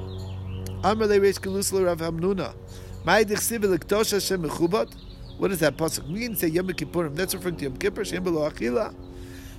Amrle 0.84 1.20
reish 1.20 1.42
gelusel 1.42 1.86
Rav 1.86 2.00
Hamnuna. 2.00 2.56
Mai 3.04 3.26
dichsiv 3.26 3.64
l'ktosh 3.64 4.12
Hashem 4.12 4.44
mechubot. 4.44 4.96
What 5.38 5.50
does 5.50 5.60
that 5.60 5.76
pasuk 5.76 6.08
mean? 6.08 6.38
Say 6.38 6.48
Yom 6.48 6.70
Kippurim. 6.70 7.14
That's 7.16 7.36
referring 7.36 7.58
to 7.58 7.64
Yom 7.66 7.76
Kippur. 7.76 8.06
Shem 8.06 8.24
b'lo 8.24 8.50
achila. 8.50 8.96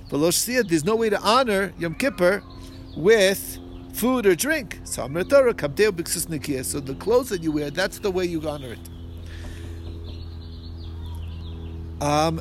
There's 0.09 0.85
no 0.85 0.95
way 0.95 1.09
to 1.09 1.19
honor 1.21 1.73
Yom 1.79 1.95
Kippur 1.95 2.43
with 2.95 3.59
food 3.93 4.25
or 4.25 4.35
drink. 4.35 4.79
So 4.83 5.07
the 5.07 6.95
clothes 6.99 7.29
that 7.29 7.41
you 7.41 7.51
wear, 7.51 7.71
that's 7.71 7.99
the 7.99 8.11
way 8.11 8.25
you 8.25 8.47
honor 8.47 8.73
it. 8.73 8.79
Um, 12.01 12.39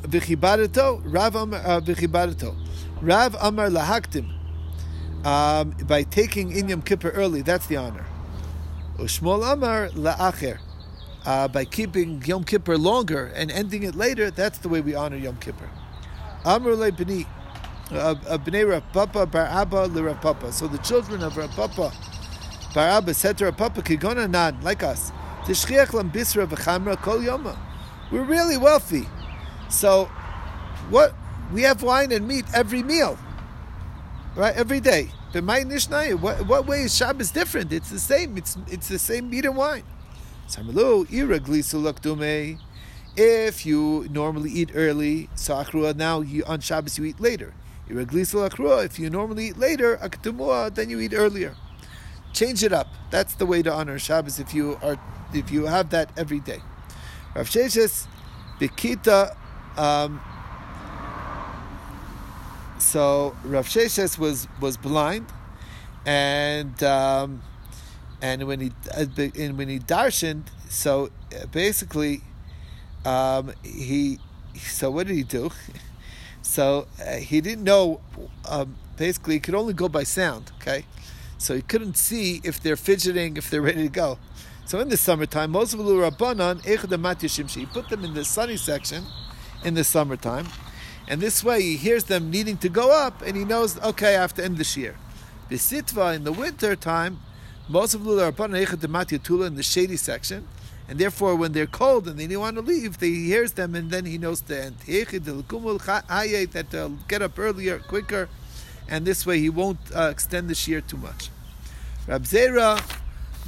Rav 3.01 3.37
Amar 3.41 3.67
uh, 3.67 3.71
lahaktim. 3.71 4.31
Um, 5.25 5.71
by 5.87 6.03
taking 6.03 6.53
in 6.53 6.69
Yom 6.69 6.83
Kippur 6.83 7.11
early, 7.11 7.41
that's 7.41 7.67
the 7.67 7.77
honor. 7.77 8.05
Ushmol 8.99 9.53
Amar 9.53 9.89
la'acher. 9.91 10.59
Uh, 11.25 11.49
by 11.49 11.65
keeping 11.65 12.23
Yom 12.27 12.45
Kippur 12.45 12.77
longer 12.77 13.33
and 13.35 13.51
ending 13.51 13.85
it 13.85 13.95
later, 13.95 14.31
that's 14.31 14.59
the 14.59 14.69
way 14.69 14.83
we 14.83 14.95
honor 14.95 15.17
Yom 15.17 15.39
Kippur. 15.39 15.71
Amr. 16.45 16.73
Bnei 17.91 18.69
Rav 18.69 18.83
Papa 18.93 19.27
Bar 19.27 19.47
Abba 19.47 19.87
le 19.87 20.03
Rav 20.03 20.21
Papa. 20.21 20.53
So 20.53 20.67
the 20.67 20.79
children 20.79 21.23
of 21.23 21.37
Rav 21.37 21.51
Papa 21.55 21.93
Bar 22.75 22.89
Abba 22.89 23.15
said 23.15 23.39
to 23.39 23.45
Rav 23.45 23.57
Papa, 23.57 23.83
Kigona 23.83 24.29
nan, 24.29 24.61
like 24.63 24.83
us, 24.83 25.13
Tishchiach 25.45 25.93
lam 25.93 26.11
bisra 26.11 26.47
v'chamra 26.47 26.97
kol 26.97 27.19
yoma. 27.19 27.57
We're 28.11 28.25
really 28.25 28.57
wealthy. 28.59 29.07
So 29.69 30.07
what 30.91 31.15
we 31.53 31.63
have 31.63 31.83
wine 31.83 32.13
and 32.13 32.27
meat 32.27 32.45
every 32.55 32.83
meal. 32.83 33.19
Right? 34.35 34.55
Every 34.57 34.81
day. 34.81 35.11
What, 35.33 36.47
what 36.47 36.67
way 36.67 36.83
is 36.83 36.95
Shabbos 36.97 37.33
different? 37.33 37.73
It's 37.73 37.91
the 37.91 37.99
same. 37.99 38.37
It's 38.37 38.57
it's 38.69 38.89
the 38.89 39.01
same 39.01 39.31
meat 39.31 39.45
and 39.45 39.57
wine. 39.57 39.83
If 43.17 43.67
you 43.67 44.09
normally 44.11 44.51
eat 44.51 44.71
early, 44.75 45.29
so 45.35 45.93
now 45.97 46.21
you, 46.21 46.45
on 46.45 46.61
Shabbos 46.61 46.99
you 46.99 47.05
eat 47.05 47.21
later. 47.21 47.53
If 47.89 48.99
you 48.99 49.11
normally 49.11 49.49
eat 49.49 49.59
later, 49.59 49.99
then 50.75 50.91
you 50.91 51.01
eat 51.01 51.15
earlier. 51.15 51.55
Change 52.33 52.65
it 52.65 52.73
up. 52.73 52.89
That's 53.11 53.35
the 53.35 53.47
way 53.47 53.63
to 53.63 53.73
honor 53.73 53.99
Shabbos 53.99 54.41
if 54.41 54.55
you 54.55 54.79
are 54.83 54.99
if 55.33 55.51
you 55.51 55.67
have 55.67 55.91
that 55.91 56.11
every 56.17 56.41
day. 56.41 56.61
Rav 57.35 57.49
Sheshes, 57.49 58.07
Bikita, 58.61 59.37
um, 59.77 60.21
so 62.79 63.37
Rav 63.45 63.67
Sheshes 63.67 64.19
was 64.19 64.49
was 64.61 64.77
blind, 64.77 65.27
and 66.07 66.83
um, 66.83 67.43
and 68.23 68.47
when 68.47 68.61
he 68.61 68.73
and 68.95 69.59
when 69.59 69.69
he 69.69 69.79
darshaned, 69.79 70.45
so 70.69 71.11
uh, 71.35 71.47
basically, 71.47 72.23
um, 73.05 73.53
he 73.63 74.19
so 74.57 74.91
what 74.91 75.07
did 75.07 75.17
he 75.17 75.25
do? 75.25 75.51
So 76.45 76.87
uh, 77.01 77.17
he 77.17 77.41
didn't 77.41 77.65
know. 77.65 78.01
Um, 78.49 78.77
basically, 78.97 79.35
he 79.35 79.41
could 79.41 79.55
only 79.55 79.73
go 79.73 79.89
by 79.89 80.05
sound. 80.05 80.53
Okay, 80.61 80.85
so 81.39 81.57
he 81.57 81.63
couldn't 81.63 81.97
see 81.97 82.41
if 82.45 82.63
they're 82.63 82.77
fidgeting, 82.77 83.37
if 83.37 83.51
they're 83.51 83.63
ready 83.63 83.83
to 83.83 83.89
go. 83.89 84.19
So 84.67 84.79
in 84.79 84.89
the 84.89 84.97
summertime, 84.97 85.51
most 85.51 85.75
of 85.75 85.85
the 85.85 85.93
rabbanon 85.93 86.65
he 87.55 87.67
put 87.67 87.89
them 87.89 88.05
in 88.05 88.15
the 88.15 88.25
sunny 88.25 88.57
section 88.57 89.05
in 89.65 89.75
the 89.75 89.85
summertime, 89.85 90.47
and 91.09 91.21
this 91.21 91.43
way 91.43 91.63
he 91.63 91.77
hears 91.77 92.05
them 92.05 92.31
needing 92.31 92.59
to 92.59 92.69
go 92.69 92.93
up, 92.93 93.23
and 93.23 93.37
he 93.37 93.45
knows 93.45 93.81
okay 93.83 94.17
I 94.17 94.21
have 94.21 94.35
to 94.35 94.45
end 94.45 94.59
the 94.59 94.81
year. 94.81 94.97
Bisitva 95.51 96.15
in 96.15 96.25
the 96.25 96.33
winter 96.33 96.77
time, 96.77 97.21
most 97.69 97.95
of 97.95 98.05
the 98.05 98.31
rabbanon 98.31 99.47
in 99.47 99.55
the 99.57 99.63
shady 99.63 99.97
section 99.97 100.47
and 100.89 100.99
therefore 100.99 101.35
when 101.35 101.53
they're 101.53 101.67
cold 101.67 102.07
and 102.07 102.19
they 102.19 102.27
don't 102.27 102.41
want 102.41 102.57
to 102.57 102.63
leave, 102.63 103.01
he 103.01 103.27
hears 103.27 103.53
them 103.53 103.75
and 103.75 103.91
then 103.91 104.05
he 104.05 104.19
knows 104.19 104.43
the 104.43 104.65
end. 104.65 104.77
That 104.87 106.67
they'll 106.71 106.99
get 107.09 107.23
up 107.23 107.39
earlier, 107.39 107.79
quicker, 107.79 108.29
and 108.89 109.07
this 109.07 109.25
way 109.25 109.39
he 109.39 109.49
won't 109.49 109.79
uh, 109.95 110.09
extend 110.11 110.49
the 110.51 110.55
shear 110.55 110.81
too 110.83 110.99
much. 110.99 111.31
Rab 112.07 112.25
Zera, 112.25 112.77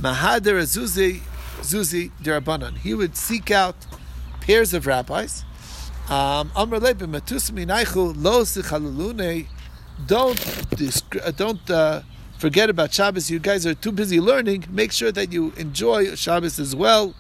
Mahader 0.01 0.63
Zuzi, 0.63 1.21
Zuzi 1.61 2.11
Derabanan. 2.23 2.79
He 2.79 2.95
would 2.95 3.17
seek 3.17 3.51
out 3.51 3.77
pairs 4.41 4.73
of 4.73 4.87
rabbis. 4.87 5.45
Um, 6.09 6.51
don't 10.07 11.37
don't 11.37 11.71
uh, 11.71 12.03
forget 12.39 12.71
about 12.71 12.95
Shabbos. 12.95 13.31
You 13.31 13.39
guys 13.41 13.67
are 13.67 13.75
too 13.75 13.93
busy 13.93 14.21
learning. 14.21 14.65
Make 14.71 14.93
sure 14.93 15.11
that 15.13 15.33
you 15.33 15.53
enjoy 15.57 16.15
Shabbos 16.15 16.59
as 16.59 16.77
well 16.77 17.15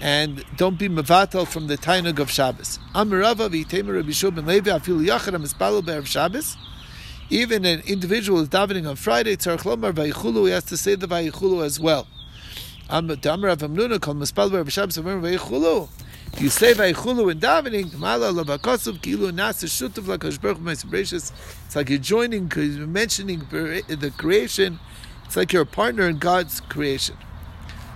and 0.00 0.44
don't 0.56 0.78
be 0.78 0.88
mevatel 0.88 1.46
from 1.46 1.66
the 1.66 1.76
tainug 1.76 2.18
of 2.18 2.30
Shabbos. 2.30 2.78
Amirava 2.94 3.50
v'itemer 3.50 3.96
Rabbi 3.96 4.12
Shua 4.12 4.30
ben 4.30 4.46
Levi 4.46 4.70
afilu 4.70 5.06
yachad 5.06 5.84
be'erev 5.84 6.06
Shabbos. 6.06 6.56
Even 7.28 7.64
an 7.64 7.82
individual 7.86 8.40
is 8.40 8.48
davening 8.48 8.88
on 8.88 8.96
Friday, 8.96 9.36
tzarich 9.36 9.60
lomar 9.60 9.92
vayichulu, 9.92 10.46
he 10.46 10.52
has 10.52 10.64
to 10.64 10.76
say 10.76 10.94
the 10.94 11.06
vayichulu 11.06 11.64
as 11.64 11.78
well. 11.78 12.06
Amar 12.88 13.16
Rav 13.16 13.58
Amnuna 13.58 14.00
kol 14.00 14.14
mispalo 14.14 14.50
be'erev 14.52 14.70
Shabbos 14.70 14.96
amir 14.96 15.18
vayichulu. 15.18 15.88
If 16.32 16.40
you 16.40 16.48
say 16.48 16.72
vayichulu 16.72 17.30
in 17.32 17.40
davening, 17.40 17.98
mala 17.98 18.32
lavakosov 18.32 19.00
kilu 19.00 19.30
nasa 19.32 19.66
shutav 19.66 20.04
lakash 20.04 20.40
baruch 20.40 20.58
ma'asim 20.58 20.92
It's 21.12 21.76
like 21.76 21.90
you're 21.90 21.98
joining, 21.98 22.50
you're 22.54 22.86
mentioning 22.86 23.40
the 23.50 24.12
creation. 24.16 24.78
It's 25.26 25.36
like 25.36 25.52
you're 25.52 25.62
a 25.62 25.66
partner 25.66 26.08
in 26.08 26.18
God's 26.18 26.60
creation. 26.60 27.16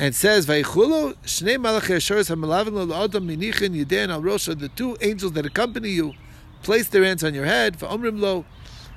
and 0.00 0.14
says 0.14 0.46
Vayichulu 0.46 1.14
Shnei 1.26 1.56
Malachei 1.56 1.96
Ashoris 1.96 2.34
Hamalavin 2.34 2.72
Lo 2.72 3.04
Adam 3.04 3.28
Minichin 3.28 3.76
Yidei 3.76 4.08
Al 4.08 4.22
Rosha. 4.22 4.58
The 4.58 4.70
two 4.70 4.96
angels 5.02 5.32
that 5.32 5.44
accompany 5.44 5.90
you 5.90 6.14
place 6.62 6.88
their 6.88 7.04
hands 7.04 7.22
on 7.22 7.34
your 7.34 7.44
head. 7.44 7.78
Va'omrim 7.78 8.18
Lo 8.18 8.46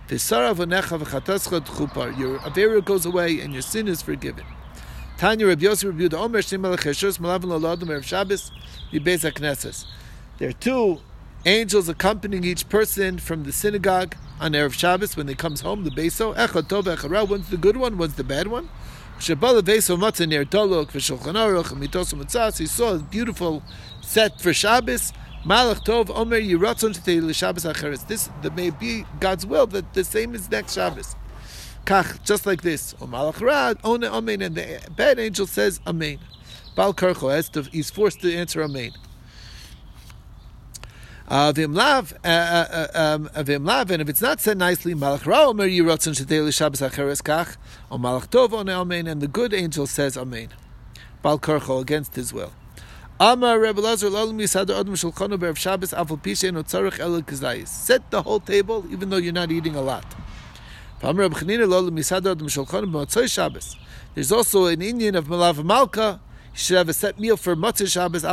V'sara 0.07 0.55
V'necha 0.55 0.97
V'chatascha 0.97 1.59
Tchupar. 1.59 2.17
Your 2.17 2.39
avera 2.39 2.83
goes 2.83 3.05
away 3.05 3.41
and 3.41 3.51
your 3.51 3.61
sin 3.61 3.89
is 3.89 4.01
forgiven. 4.01 4.45
Tanya 5.17 5.45
Rabbi 5.45 5.63
Yosef 5.63 5.89
Reb 5.89 5.99
Yehuda 5.99 6.13
Omer 6.13 6.39
Shnei 6.39 6.61
Malachei 6.61 6.91
Ashoris 6.91 7.19
Malavin 7.19 7.47
Lo 7.47 7.69
Adam 7.69 7.89
Erev 7.89 8.03
Shabbos 8.03 8.53
Yibez 8.93 9.29
HaKnesses. 9.29 9.85
There 10.37 10.47
are 10.47 10.53
two 10.53 11.01
angels 11.45 11.89
accompanying 11.89 12.45
each 12.45 12.69
person 12.69 13.17
from 13.17 13.43
the 13.43 13.51
synagogue 13.51 14.15
on 14.39 14.53
Erev 14.53 14.71
Shabbos 14.71 15.17
when 15.17 15.25
they 15.25 15.35
comes 15.35 15.59
home. 15.59 15.83
The 15.83 15.91
Beso 15.91 16.33
Echad 16.33 16.69
Tov 16.69 16.83
Echad. 16.83 17.27
One's 17.27 17.49
the 17.49 17.57
good 17.57 17.75
one, 17.75 17.97
one's 17.97 18.13
the 18.13 18.23
bad 18.23 18.47
one. 18.47 18.69
Shabbat 19.23 19.61
Veso 19.61 19.97
Matzah 19.97 20.27
near 20.27 20.43
Dolok 20.43 20.87
v'Shulchan 20.87 21.35
Aruch 21.35 21.71
Matzah. 21.71 22.57
He 22.57 22.65
saw 22.65 22.95
a 22.95 22.99
beautiful 22.99 23.63
set 24.01 24.41
for 24.41 24.53
Shabbos. 24.53 25.13
Malach 25.45 25.85
Tov 25.85 26.09
Omer 26.13 26.41
Yiratzon 26.41 26.93
Shetei 26.93 27.33
Shabbos 27.33 27.63
Acheres. 27.63 28.05
This 28.05 28.29
may 28.53 28.69
be 28.69 29.05
God's 29.21 29.45
will 29.45 29.65
that 29.67 29.93
the 29.93 30.03
same 30.03 30.35
is 30.35 30.51
next 30.51 30.73
Shabbos. 30.73 31.15
Kach, 31.85 32.21
just 32.25 32.45
like 32.45 32.63
this. 32.63 32.95
O 32.99 33.07
Malach 33.07 33.39
Rad 33.39 33.77
One 33.83 34.03
Amen, 34.03 34.41
and 34.41 34.55
the 34.55 34.81
bad 34.93 35.19
angel 35.19 35.47
says 35.47 35.79
Amen. 35.87 36.19
Bal 36.75 36.93
Karcho 36.93 37.69
he's 37.71 37.89
forced 37.89 38.19
to 38.19 38.35
answer 38.35 38.61
Amen. 38.61 38.91
Vimlav, 41.29 42.13
uh, 42.13 42.27
uh, 42.27 42.87
uh, 42.93 43.15
um, 43.15 43.29
Vimlav, 43.45 43.89
and 43.89 44.01
if 44.01 44.09
it's 44.09 44.21
not 44.21 44.41
said 44.41 44.57
nicely, 44.57 44.93
Malach 44.93 45.25
Ra 45.25 45.45
Omer 45.45 45.67
Yirotzen 45.67 46.13
Shetei 46.13 46.53
Shabbos 46.53 46.81
Acheres 46.81 47.21
Kach, 47.21 47.55
or 47.89 47.97
Malach 47.97 48.27
Tov 48.27 48.53
on 48.53 48.69
Amen, 48.69 49.07
and 49.07 49.21
the 49.21 49.27
good 49.27 49.53
angel 49.53 49.87
says 49.87 50.17
Amen. 50.17 50.49
Bal 51.21 51.39
Korcho 51.39 51.81
against 51.81 52.15
his 52.15 52.33
will. 52.33 52.51
Amar 53.19 53.57
Rebbe 53.59 53.79
Lazar 53.79 54.09
Lalim 54.09 54.41
Yisad 54.41 54.69
Adam 54.77 54.95
Shulchanu 54.95 55.37
Berev 55.37 55.55
Shabbos 55.55 55.91
Afal 55.93 56.21
Pishe 56.21 56.51
No 56.51 56.63
Tzarech 56.63 56.99
El 56.99 57.21
Kazayis. 57.21 57.69
Set 57.69 58.11
the 58.11 58.23
whole 58.23 58.41
table, 58.41 58.85
even 58.89 59.09
though 59.09 59.17
you're 59.17 59.31
not 59.31 59.49
eating 59.49 59.75
a 59.75 59.81
lot. 59.81 60.03
Amar 61.01 61.23
Rebbe 61.23 61.35
Chanina 61.35 61.65
Lalim 61.65 61.97
Yisad 61.97 62.29
Adam 62.29 62.47
Shulchanu 62.47 62.91
B'Matzoy 62.91 63.31
Shabbos. 63.31 63.77
There's 64.13 64.31
also 64.31 64.65
an 64.65 64.81
Indian 64.81 65.15
of 65.15 65.27
Malav 65.27 65.63
Malka. 65.63 66.19
You 66.53 66.59
should 66.59 66.77
have 66.77 66.87
a 66.87 66.93
set 66.93 67.19
meal 67.19 67.35
for 67.35 67.55
Matzah 67.55 67.91
Shabbos, 67.91 68.23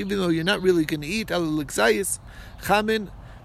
even 0.00 0.18
though 0.18 0.28
you're 0.28 0.42
not 0.42 0.60
really 0.62 0.84
going 0.84 1.02
to 1.02 1.06
eat. 1.06 1.28
Chamin, 1.28 2.18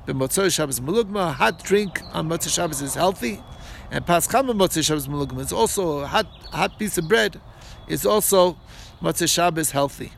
b'motzah 0.07 0.51
Shabbos 0.51 0.79
Malugma. 0.79 1.33
Hot 1.33 1.63
drink 1.63 2.01
on 2.11 2.27
Matzah 2.27 2.49
Shabbos 2.53 2.81
is 2.81 2.95
healthy. 2.95 3.43
And 3.91 4.03
pas 4.03 4.27
Paschama 4.27 4.55
Matzah 4.55 4.83
Shabbos 4.83 5.07
Malugma 5.07 5.41
is 5.41 5.53
also 5.53 5.99
a 5.99 6.07
hot, 6.07 6.25
hot 6.51 6.79
piece 6.79 6.97
of 6.97 7.07
bread, 7.07 7.39
is 7.87 8.07
also 8.07 8.57
Matzah 9.03 9.31
Shabbos 9.31 9.69
healthy. 9.69 10.11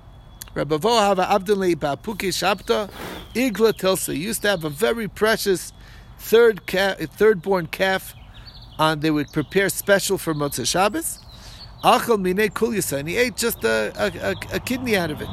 Rabbi 0.54 0.78
Vohava 0.78 1.30
Abdullah 1.30 1.76
Ba'puki 1.76 2.30
Shabta 2.30 2.90
Igla 3.34 3.74
Tilsa 3.74 4.18
used 4.18 4.44
to 4.44 4.48
have 4.48 4.64
a 4.64 4.70
very 4.70 5.10
precious 5.10 5.74
third 6.18 6.66
calf, 6.66 7.00
third 7.00 7.42
born 7.42 7.68
calf, 7.68 8.16
and 8.80 9.02
they 9.02 9.12
would 9.12 9.34
prepare 9.34 9.68
special 9.68 10.18
for 10.18 10.34
Motzei 10.34 10.66
Shabbos. 10.66 11.20
Achal 11.84 12.20
mine 12.20 12.50
kulyasa, 12.50 13.00
and 13.00 13.10
he 13.10 13.18
ate 13.18 13.36
just 13.36 13.64
a, 13.64 13.94
a, 13.96 14.32
a, 14.32 14.36
a 14.56 14.60
kidney 14.60 14.98
out 14.98 15.12
of 15.12 15.22
it. 15.22 15.30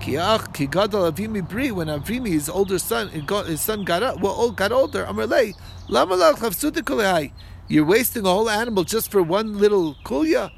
Ki 0.00 0.66
gadol 0.66 1.10
avimi 1.10 1.46
bri, 1.46 1.72
when 1.72 1.88
Avimi, 1.88 2.28
his 2.28 2.48
older 2.48 2.78
son, 2.78 3.08
his 3.08 3.60
son 3.60 3.84
got 3.84 4.02
up, 4.04 4.20
well, 4.20 4.52
got 4.52 4.70
older. 4.70 5.04
Amarlei, 5.04 5.52
lama 5.88 6.14
lach 6.14 7.32
You're 7.68 7.84
wasting 7.84 8.24
a 8.24 8.28
whole 8.28 8.48
animal 8.48 8.84
just 8.84 9.10
for 9.10 9.22
one 9.22 9.58
little 9.58 9.96
kulya, 10.04 10.52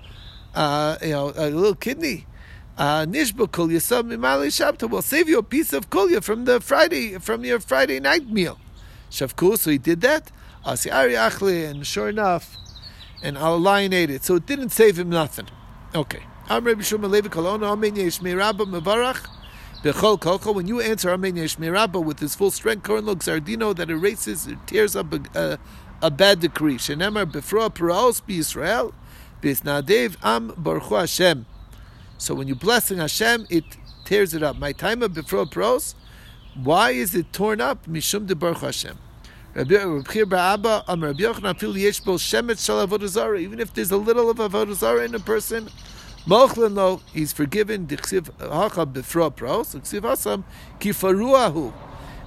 uh, 0.55 0.99
you 1.03 1.11
know, 1.11 1.33
a 1.35 1.49
little 1.51 1.75
kidney. 1.75 2.27
Uh, 2.77 3.07
Nishba 3.07 3.49
kulya 3.49 3.81
sab 3.81 4.07
mimali 4.07 4.49
shabta. 4.49 4.89
We'll 4.89 5.03
save 5.03 5.29
you 5.29 5.39
a 5.39 5.43
piece 5.43 5.73
of 5.73 5.91
kulya 5.91 6.23
from 6.23 6.45
the 6.45 6.61
Friday, 6.61 7.19
from 7.19 7.45
your 7.45 7.59
Friday 7.59 8.01
night 8.01 8.29
meal. 8.29 8.59
Shavku, 9.11 9.59
so 9.59 9.71
he 9.71 9.79
did 9.79 10.03
that. 10.03 10.31
Asiari 10.65 11.15
achli, 11.17 11.69
and 11.69 11.87
sure 11.87 12.11
enough, 12.11 12.55
and 13.23 13.37
Al 13.37 13.59
lion 13.59 13.93
ate 13.93 14.11
it. 14.11 14.25
So 14.25 14.37
it 14.37 14.47
didn't 14.47 14.71
save 14.71 14.99
him 14.99 15.11
nothing. 15.11 15.47
Okay. 15.95 16.23
I'm 16.49 16.65
Rabbi 16.65 16.81
Shmuel 16.81 17.11
Levi 17.11 17.29
Kolona 17.29 17.65
Amen 17.65 17.95
Yeshmi 17.95 18.37
Rabba 18.37 18.65
Mevarach 18.65 19.27
Bechol 19.83 20.21
Koko. 20.21 20.53
When 20.53 20.67
you 20.67 20.81
answer 20.81 21.11
Amen 21.11 21.35
Yeshmi 21.35 22.05
with 22.05 22.21
his 22.21 22.35
full 22.35 22.51
strength, 22.51 22.85
Koran 22.85 23.05
looks 23.05 23.29
Ardino 23.29 23.75
that 23.77 23.91
erases, 23.91 24.47
it 24.47 24.59
tears 24.67 24.97
up 24.97 25.13
a, 25.35 25.59
a, 26.01 26.11
bad 26.11 26.41
decree. 26.41 26.77
Shenemar 26.77 27.31
Befra 27.31 27.71
Paraos 27.71 28.25
Be 28.25 28.39
Israel 28.39 28.95
Bisnadev 29.43 30.17
Am 30.23 30.55
Baruch 30.57 30.85
Hashem. 30.85 31.47
So 32.17 32.35
when 32.35 32.49
you're 32.49 32.57
blessing 32.57 32.99
Hashem, 32.99 33.47
it 33.51 33.65
tears 34.05 34.33
it 34.35 34.43
up. 34.43 34.57
My 34.57 34.73
time 34.73 35.03
of 35.03 35.13
before 35.13 35.47
pros, 35.47 35.95
why 36.55 36.91
is 36.91 37.15
it 37.15 37.33
torn 37.33 37.61
up? 37.61 37.87
Mishum 37.87 38.27
de 38.27 38.35
Baruch 38.35 38.59
Hashem. 38.59 38.99
Even 39.57 39.71
if 43.61 43.75
there's 43.75 43.91
a 43.91 43.97
little 43.97 44.31
of 44.31 44.37
avodah 44.39 44.75
zarah 44.75 45.05
in 45.05 45.15
a 45.15 45.19
person, 45.19 45.69
Mochlin 46.27 46.75
lo, 46.75 47.01
he's 47.13 47.33
forgiven. 47.33 47.87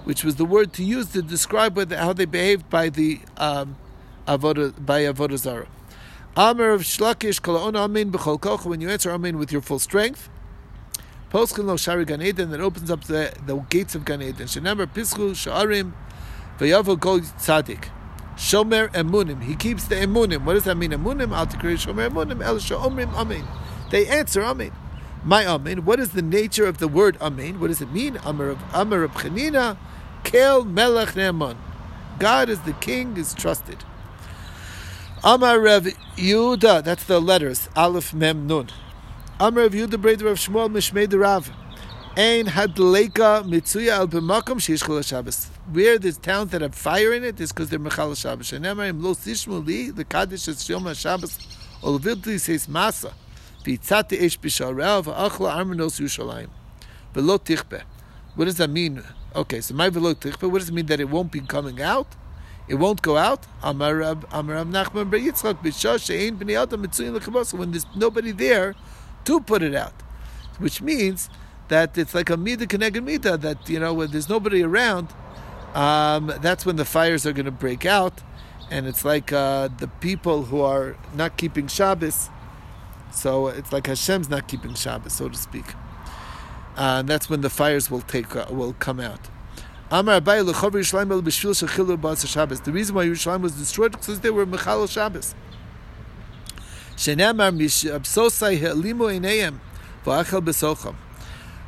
Which 0.03 0.23
was 0.23 0.35
the 0.35 0.45
word 0.45 0.73
to 0.73 0.83
use 0.83 1.11
to 1.11 1.21
describe 1.21 1.91
how 1.91 2.13
they 2.13 2.25
behaved 2.25 2.69
by 2.69 2.89
the 2.89 3.19
um, 3.37 3.77
avodah 4.27 4.85
by 4.85 5.01
avodah 5.01 5.37
zarah. 5.37 5.67
Amr 6.35 6.71
of 6.71 6.81
Shlakish 6.81 7.41
Kol 7.41 7.75
Amin 7.75 8.11
B'chol. 8.11 8.65
When 8.65 8.81
you 8.81 8.89
answer 8.89 9.11
Amin 9.11 9.37
with 9.37 9.51
your 9.51 9.61
full 9.61 9.79
strength, 9.79 10.29
Poskin 11.29 11.65
Lo 11.65 11.77
Shari 11.77 12.05
Gan 12.05 12.19
that 12.19 12.59
opens 12.59 12.89
up 12.89 13.03
the, 13.03 13.33
the 13.45 13.55
gates 13.69 13.95
of 13.95 14.03
Gan 14.05 14.21
Eden. 14.21 14.47
Shenemar 14.47 14.87
Pischu 14.87 15.31
Sha'arim 15.31 15.93
V'yavo 16.61 16.99
Kol 16.99 17.21
Tzadik. 17.21 17.89
Shomer 18.35 18.87
Emunim. 18.93 19.41
He 19.41 19.55
keeps 19.55 19.85
the 19.85 19.95
Emunim. 19.95 20.45
What 20.45 20.53
does 20.53 20.65
that 20.65 20.77
mean? 20.77 20.91
Emunim 20.91 21.35
Al 21.35 21.47
Tikri 21.47 21.73
Shomer 21.73 22.07
Emunim 22.11 22.43
El 22.43 22.59
Sha'omrim 22.59 23.11
Amin. 23.15 23.43
They 23.89 24.05
answer 24.05 24.43
Amin. 24.43 24.71
My 25.23 25.43
Amin. 25.43 25.85
What 25.85 25.99
is 25.99 26.11
the 26.11 26.21
nature 26.21 26.67
of 26.67 26.77
the 26.77 26.87
word 26.87 27.17
Amin? 27.19 27.59
What 27.59 27.69
does 27.69 27.81
it 27.81 27.91
mean? 27.91 28.17
Amr 28.17 28.49
of 28.49 28.59
Amr 28.75 29.01
of 29.01 29.11
Chanina 29.13 29.75
Kel 30.23 30.63
Melech 30.63 31.15
Ne'eman. 31.15 31.57
God 32.19 32.47
is 32.47 32.59
the 32.59 32.73
king, 32.73 33.17
is 33.17 33.33
trusted. 33.33 33.83
Amar 35.23 35.59
Rev 35.59 35.85
Yehuda, 36.15 36.83
that's 36.83 37.05
the 37.05 37.19
letters, 37.19 37.69
Aleph 37.75 38.13
Mem 38.13 38.45
Nun. 38.45 38.69
Amar 39.39 39.63
Rev 39.63 39.71
Yehuda 39.71 39.95
Breder 39.95 40.25
Rav 40.25 40.37
Shmuel 40.37 40.69
Mishmei 40.69 41.11
Rav. 41.19 41.51
Ein 42.17 42.47
Hadleika 42.47 43.41
Mitzuya 43.45 43.99
Al 43.99 44.07
B'Makom 44.07 44.57
Sheish 44.57 44.83
Chol 44.83 45.01
Shabbos. 45.01 45.45
Where 45.71 45.97
there's 45.97 46.17
towns 46.17 46.51
that 46.51 46.61
have 46.61 46.75
fire 46.75 47.13
in 47.13 47.23
it 47.23 47.39
is 47.39 47.53
because 47.53 47.69
they're 47.69 47.79
Mechal 47.79 48.17
Shabbos. 48.21 48.51
Shenemar 48.51 48.89
Im 48.89 49.01
Lo 49.01 49.13
Sishmu 49.13 49.65
Li, 49.65 49.91
the 49.91 50.03
Kaddish 50.03 50.49
is 50.49 50.57
Shom 50.57 50.81
HaShabbos, 50.81 51.39
Olavilti 51.81 52.37
says 52.37 52.67
Masa. 52.67 53.13
V'itzati 53.63 54.19
Eish 54.19 54.37
B'Sharel 54.37 55.05
V'Achla 55.05 55.55
Armanos 55.55 56.01
Yushalayim. 56.01 56.49
V'Lo 57.13 57.39
Tichbe. 57.39 57.83
What 58.35 58.43
does 58.43 58.57
that 58.57 58.69
mean? 58.69 59.01
Okay, 59.33 59.61
so 59.61 59.73
my 59.73 59.89
V'Lo 59.89 60.13
Tichbe, 60.13 60.51
what 60.51 60.59
does 60.59 60.67
it 60.67 60.73
mean 60.73 60.87
that 60.87 60.99
it 60.99 61.09
won't 61.09 61.31
be 61.31 61.39
coming 61.39 61.81
out? 61.81 62.07
it 62.67 62.75
won't 62.75 63.01
go 63.01 63.17
out. 63.17 63.47
Amar 63.63 63.95
Rab 63.95 64.29
Nachman 64.29 65.09
Bar 65.09 65.19
Yitzchak 65.19 66.05
She'ein 66.05 66.37
Bnei 66.37 66.61
Adam 66.61 66.85
Mitzuyin 66.85 67.53
when 67.57 67.71
there's 67.71 67.85
nobody 67.95 68.31
there 68.31 68.75
to 69.25 69.41
put 69.41 69.61
it 69.61 69.75
out, 69.75 69.93
which 70.57 70.81
means 70.81 71.29
that 71.71 71.97
it's 71.97 72.13
like 72.13 72.29
a 72.29 72.35
mida 72.35 72.67
connected 72.67 73.01
mida 73.01 73.37
that 73.37 73.69
you 73.69 73.79
know 73.79 73.93
when 73.93 74.11
there's 74.11 74.27
nobody 74.27 74.61
around, 74.61 75.07
um, 75.73 76.33
that's 76.41 76.65
when 76.65 76.75
the 76.75 76.83
fires 76.83 77.25
are 77.25 77.31
going 77.31 77.45
to 77.45 77.51
break 77.65 77.85
out, 77.85 78.21
and 78.69 78.85
it's 78.85 79.05
like 79.05 79.31
uh, 79.31 79.69
the 79.77 79.87
people 79.87 80.43
who 80.43 80.59
are 80.59 80.97
not 81.15 81.37
keeping 81.37 81.67
Shabbos. 81.67 82.29
So 83.11 83.47
it's 83.47 83.71
like 83.71 83.87
Hashem's 83.87 84.29
not 84.29 84.49
keeping 84.49 84.73
Shabbos, 84.73 85.13
so 85.13 85.29
to 85.29 85.37
speak. 85.37 85.73
Uh, 86.75 86.99
and 86.99 87.07
that's 87.07 87.29
when 87.29 87.39
the 87.39 87.49
fires 87.49 87.89
will 87.89 88.01
take 88.01 88.35
uh, 88.35 88.47
will 88.49 88.73
come 88.73 88.99
out. 88.99 89.29
The 89.89 89.97
reason 89.97 90.15
why 92.95 93.05
Yerushalayim 93.05 93.41
was 93.41 93.53
destroyed 93.53 93.93
because 93.93 94.19
they 94.19 94.29
were 94.29 94.45
mechal 94.45 94.89
Shabbos. 94.89 95.35
Shenamar 96.97 97.55
mishapsosai 97.57 98.57
he'limu 98.57 99.07
einayim 99.19 99.59
v'achel 100.05 100.41
b'socham. 100.41 100.95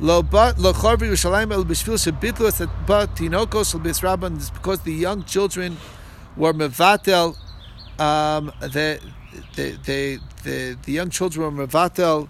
Lo 0.00 0.22
Yerushalayim 0.22 1.52
el 1.52 1.64
because 4.54 4.80
the 4.80 4.92
young 4.92 5.24
children 5.24 5.76
were 6.36 6.54
mevatel. 6.54 7.36
Um, 7.98 8.50
the, 8.60 8.98
the, 9.56 9.72
the, 9.84 10.20
the, 10.42 10.78
the 10.82 10.92
young 10.92 11.10
children 11.10 11.54
were 11.54 11.66
mevatel. 11.66 12.28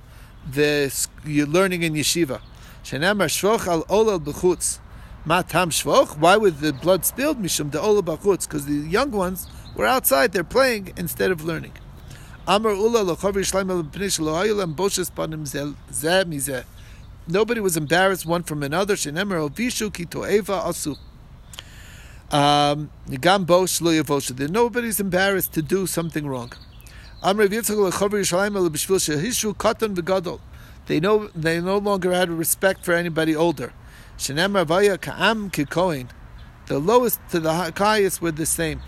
The 0.50 0.92
learning 1.24 1.84
in 1.84 1.94
yeshiva. 1.94 2.40
Matam. 5.24 5.70
Why 6.20 6.36
was 6.38 6.60
the 6.60 6.72
blood 6.72 7.04
spilled? 7.04 7.40
Mishum. 7.40 7.70
Because 7.70 8.66
the 8.66 8.72
young 8.72 9.12
ones 9.12 9.46
were 9.76 9.86
outside. 9.86 10.32
They're 10.32 10.42
playing 10.42 10.92
instead 10.96 11.30
of 11.30 11.44
learning. 11.44 11.74
Amar 12.48 12.72
ula 12.72 13.04
lochavi 13.04 13.44
shleim 13.44 13.90
b'nish 13.90 14.18
lo'ayulam 14.18 14.74
boshes 14.74 15.08
panim 15.12 15.44
zeh 15.44 16.24
mizeh. 16.24 16.64
Nobody 17.28 17.60
was 17.60 17.76
embarrassed 17.76 18.26
one 18.26 18.42
from 18.42 18.62
another. 18.62 18.96
Shenemer 18.96 19.48
ovishu 19.48 19.92
ki 19.92 20.06
to'eva 20.06 20.62
asu. 20.62 20.96
Um. 22.32 22.90
Nobody's 24.52 25.00
embarrassed 25.00 25.52
to 25.52 25.62
do 25.62 25.86
something 25.86 26.26
wrong. 26.26 26.52
They 27.22 27.34
know 31.00 31.28
they 31.34 31.60
no 31.60 31.78
longer 31.78 32.12
had 32.12 32.30
respect 32.30 32.84
for 32.84 32.94
anybody 32.94 33.36
older. 33.36 33.72
Shenemar 34.16 34.66
vaya 34.66 34.98
ka'am 34.98 35.50
kikoin. 35.50 36.08
The 36.66 36.78
lowest 36.78 37.20
to 37.30 37.40
the 37.40 37.72
highest 37.76 38.22
were 38.22 38.30
the 38.30 38.46
same. 38.46 38.80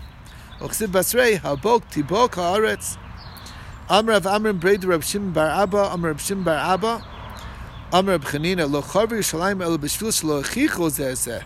Oksiv 0.59 0.87
basrei 0.87 1.39
habok 1.39 1.91
tibok 1.91 2.31
haaretz. 2.31 2.97
Amr 3.89 4.13
of 4.13 4.23
Amrim 4.23 4.59
Breder 4.59 4.87
Rab 4.87 5.01
Shim 5.01 5.33
Bar 5.33 5.49
Abba, 5.49 5.89
Amr 5.89 6.11
of 6.11 6.17
Shim 6.17 6.43
Bar 6.43 6.55
Abba, 6.55 7.05
Amr 7.93 8.13
Lo 8.13 8.81
Yerushalayim 8.81 9.61
El 9.61 9.77
Echicho 9.77 10.89
Zeh 10.89 11.43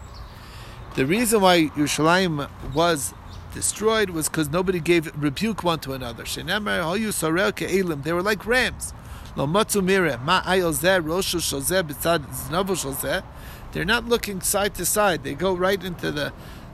The 0.96 1.06
reason 1.06 1.42
why 1.42 1.64
Yerushalayim 1.64 2.50
was 2.74 3.14
destroyed 3.54 4.12
was 4.12 4.30
because 4.30 4.48
nobody 4.48 4.80
gave 4.80 5.12
rebuke 5.22 5.66
one 5.66 5.80
to 5.80 5.92
another. 5.92 6.24
Sorel 6.24 7.52
Ke'elim. 7.52 8.04
They 8.04 8.14
were 8.14 8.22
like 8.22 8.46
rams. 8.46 8.94
Lo 9.36 9.46
matzu 9.46 9.84
mire 9.84 10.18
ma 10.20 10.42
ayol 10.44 10.72
zeh 10.74 11.04
roshu 11.04 11.42
shozeh 11.42 11.84
znovu 11.84 12.78
shozeh. 12.78 13.26
They're 13.74 13.84
not 13.84 14.08
looking 14.08 14.40
side 14.40 14.74
to 14.76 14.86
side. 14.86 15.26
They 15.26 15.34
go 15.34 15.54
right 15.54 15.84
into 15.84 16.14
the, 16.14 16.32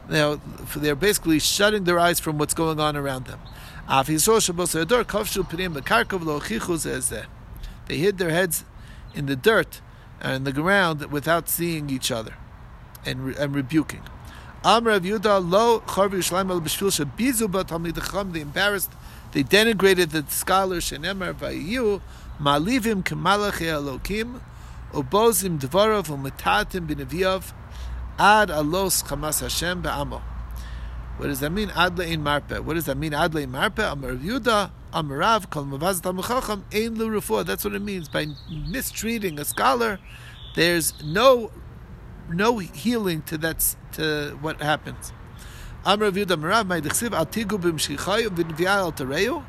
you 0.07 0.13
know, 0.13 0.39
they're 0.75 0.93
basically 0.93 1.39
shutting 1.39 1.85
their 1.85 1.97
eyes 1.97 2.19
from 2.19 2.37
what's 2.37 2.53
going 2.53 2.79
on 2.79 2.95
around 2.95 3.25
them. 3.25 3.39
They 7.87 7.97
hid 7.97 8.17
their 8.19 8.29
heads 8.29 8.65
in 9.13 9.25
the 9.25 9.35
dirt 9.35 9.81
and 10.21 10.45
the 10.45 10.53
ground 10.53 11.11
without 11.11 11.49
seeing 11.49 11.89
each 11.89 12.11
other 12.11 12.35
and, 13.05 13.35
and 13.35 13.55
rebuking. 13.55 14.01
Amr 14.63 14.91
of 14.91 15.05
lo 15.05 15.81
Charvi 15.81 16.19
Yerushalayim 16.19 16.49
el 16.51 16.61
b'shvil 16.61 17.05
shebizu. 17.05 18.31
They 18.33 18.41
embarrassed, 18.41 18.91
they 19.33 19.43
denigrated 19.43 20.11
the 20.11 20.23
scholars 20.29 20.89
shenemar 20.89 21.33
vayu 21.33 22.01
malivim 22.39 23.03
k'malachei 23.03 23.67
elokim 23.67 24.39
ubozim 24.93 25.59
dvarav 25.59 26.07
umetatim 26.07 26.87
b'neviyav 26.87 27.51
ad 28.17 28.49
alos 28.49 29.03
chamas 29.03 29.41
Hashem 29.41 29.81
be'amo. 29.81 30.21
What 31.17 31.27
does 31.27 31.41
that 31.41 31.51
mean? 31.51 31.69
Ad 31.75 31.97
le'in 31.97 32.21
marpe. 32.21 32.63
What 32.63 32.75
does 32.75 32.85
that 32.85 32.97
mean? 32.97 33.13
Ad 33.13 33.33
le'in 33.33 33.49
marpe. 33.49 33.79
Amr 33.79 34.15
Yudah. 34.15 34.71
Amarav 34.93 35.49
kol 35.49 35.65
mavaz 35.65 36.01
tamachacham 36.01 36.61
ein 36.71 36.93
lu 36.93 37.43
That's 37.43 37.63
what 37.63 37.73
it 37.73 37.81
means 37.81 38.07
by 38.07 38.27
mistreating 38.69 39.39
a 39.39 39.45
scholar. 39.45 39.99
There's 40.55 40.93
no 41.03 41.51
no 42.29 42.59
healing 42.59 43.23
to 43.23 43.37
that 43.39 43.75
to 43.93 44.37
what 44.39 44.61
happens. 44.61 45.11
Amar 45.83 46.11
Yudah 46.11 46.39
Marav 46.39 46.67
my 46.67 46.79
dechsiv 46.79 47.11
al 47.13 47.25
tigu 47.25 47.59
b'mshichay 47.59 48.27
v'nviya 48.27 48.67
al 48.67 48.91
tareu. 48.91 49.43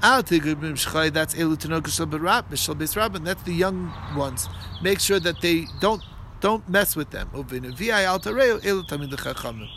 Al 0.00 0.22
tigu 0.22 0.54
b'mshichay 0.54 1.12
that's 1.12 1.34
elu 1.34 1.56
tinokus 1.56 1.96
shel 1.96 2.06
berab 2.06 2.48
b'shel 2.48 2.76
beis 2.76 2.94
rabban. 2.94 3.24
That's 3.24 3.42
the 3.42 3.52
young 3.52 3.92
ones. 4.16 4.48
Make 4.80 5.00
sure 5.00 5.18
that 5.18 5.40
they 5.40 5.66
don't 5.80 6.04
don't 6.40 6.68
mess 6.68 6.94
with 6.94 7.10
them. 7.10 7.30
V'nviya 7.34 8.04
al 8.04 8.20
tareu 8.20 8.60
elu 8.60 8.88
tamid 8.88 9.10
chachamim. 9.10 9.68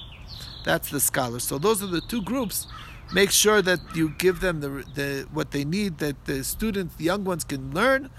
That's 0.63 0.91
the 0.91 0.99
scholars. 0.99 1.43
So 1.43 1.57
those 1.57 1.81
are 1.81 1.87
the 1.87 2.01
two 2.01 2.21
groups. 2.21 2.67
Make 3.13 3.31
sure 3.31 3.61
that 3.61 3.79
you 3.95 4.09
give 4.17 4.41
them 4.41 4.59
the, 4.59 4.83
the 4.93 5.25
what 5.31 5.51
they 5.51 5.63
need, 5.63 5.99
that 5.99 6.25
the 6.25 6.43
students, 6.43 6.95
the 6.95 7.05
young 7.05 7.23
ones, 7.23 7.45
can 7.45 7.73
learn, 7.73 8.09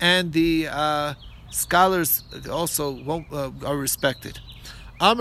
and 0.00 0.32
the 0.32 0.68
uh, 0.70 1.14
scholars 1.50 2.22
also 2.50 2.92
won't, 2.92 3.32
uh, 3.32 3.50
are 3.64 3.76
respected. 3.76 4.38
The 4.98 5.14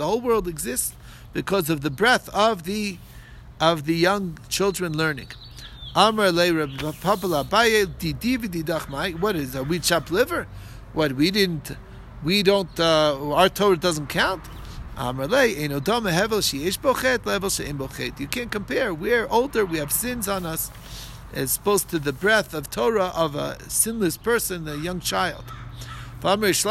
whole 0.00 0.20
world 0.20 0.48
exists 0.48 0.94
because 1.32 1.68
of 1.68 1.80
the 1.82 1.90
breath 1.90 2.28
of 2.30 2.62
the 2.62 2.96
of 3.60 3.84
the 3.86 3.94
young 3.94 4.38
children 4.48 4.96
learning. 4.96 5.28
What 5.94 6.18
is? 9.36 9.56
Are 9.56 9.62
we 9.62 9.78
chopped 9.78 10.10
liver? 10.10 10.48
What 10.92 11.12
we 11.12 11.30
didn't? 11.30 11.70
We 12.24 12.42
don't. 12.42 12.80
Uh, 12.80 13.32
our 13.32 13.48
Torah 13.48 13.76
doesn't 13.76 14.08
count. 14.08 14.42
You 14.98 15.04
can't 18.28 18.50
compare. 18.50 18.94
We're 18.94 19.26
older. 19.28 19.66
We 19.66 19.78
have 19.78 19.92
sins 19.92 20.26
on 20.26 20.46
us 20.46 20.70
as 21.34 21.58
opposed 21.58 21.90
to 21.90 21.98
the 21.98 22.14
breath 22.14 22.54
of 22.54 22.70
Torah 22.70 23.12
of 23.14 23.34
a 23.34 23.58
sinless 23.68 24.16
person, 24.16 24.66
a 24.66 24.76
young 24.76 25.00
child. 25.00 25.44
Mirz 26.22 26.64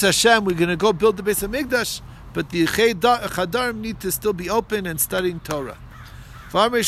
Hashem, 0.00 0.44
we're 0.44 0.56
going 0.56 0.68
to 0.68 0.76
go 0.76 0.92
build 0.92 1.16
the 1.16 1.22
Beis 1.22 1.46
Hamikdash, 1.46 2.00
but 2.32 2.50
the 2.50 2.66
Chadarim 2.66 3.76
need 3.76 4.00
to 4.00 4.10
still 4.10 4.32
be 4.32 4.50
open 4.50 4.84
and 4.84 5.00
studying 5.00 5.38
Torah. 5.38 5.78
I 6.52 6.82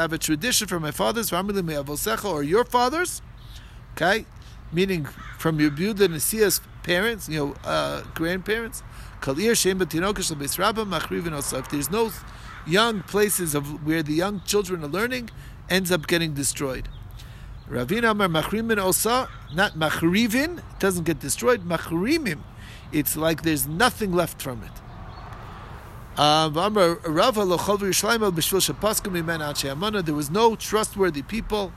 have 0.00 0.12
a 0.12 0.18
tradition 0.18 0.66
from 0.66 0.82
my 0.82 0.90
fathers, 0.90 1.32
or 1.32 2.42
your 2.42 2.64
fathers, 2.64 3.22
okay, 3.96 4.26
meaning 4.72 5.06
from 5.38 5.58
your 5.58 5.70
Yehuda 5.70 6.08
Nesia's 6.08 6.60
parents, 6.82 7.28
you 7.28 7.38
know, 7.38 7.54
uh, 7.64 8.02
grandparents. 8.14 8.82
If 9.26 9.36
there's 11.70 11.90
no 11.90 12.10
young 12.66 13.02
places 13.02 13.54
of 13.54 13.86
where 13.86 14.02
the 14.02 14.12
young 14.12 14.42
children 14.42 14.84
are 14.84 14.88
learning, 14.88 15.30
ends 15.70 15.90
up 15.90 16.06
getting 16.06 16.34
destroyed. 16.34 16.88
Ravina 17.68 18.10
Amar 18.10 18.28
Machrimin 18.28 18.78
Osa, 18.78 19.28
not 19.54 19.72
Machrivin, 19.72 20.58
it 20.58 20.78
doesn't 20.78 21.04
get 21.04 21.18
destroyed, 21.18 21.66
Machrimim. 21.66 22.40
It's 22.92 23.16
like 23.16 23.42
there's 23.42 23.66
nothing 23.66 24.12
left 24.12 24.40
from 24.40 24.62
it. 24.62 24.70
Uh, 26.16 26.48
there 30.02 30.14
was 30.14 30.30
no 30.30 30.56
trustworthy 30.56 31.22
people. 31.22 31.72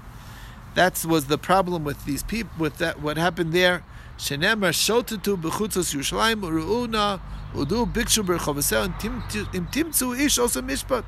That 0.75 1.03
was 1.05 1.25
the 1.25 1.37
problem 1.37 1.83
with 1.83 2.05
these 2.05 2.23
people, 2.23 2.51
with 2.57 2.77
that 2.77 3.01
what 3.01 3.17
happened 3.17 3.53
there. 3.53 3.83
Shenemar 4.17 4.73
shotetu 4.73 5.41
bechutzos 5.41 5.95
Yerushalayim 5.95 6.41
uruuna 6.41 7.19
udu 7.53 7.91
bikshu 7.91 8.23
berchavasel 8.23 8.85
im 9.55 9.67
timtzu 9.67 10.19
ish 10.19 10.37
also 10.37 10.61
mishpat 10.61 11.03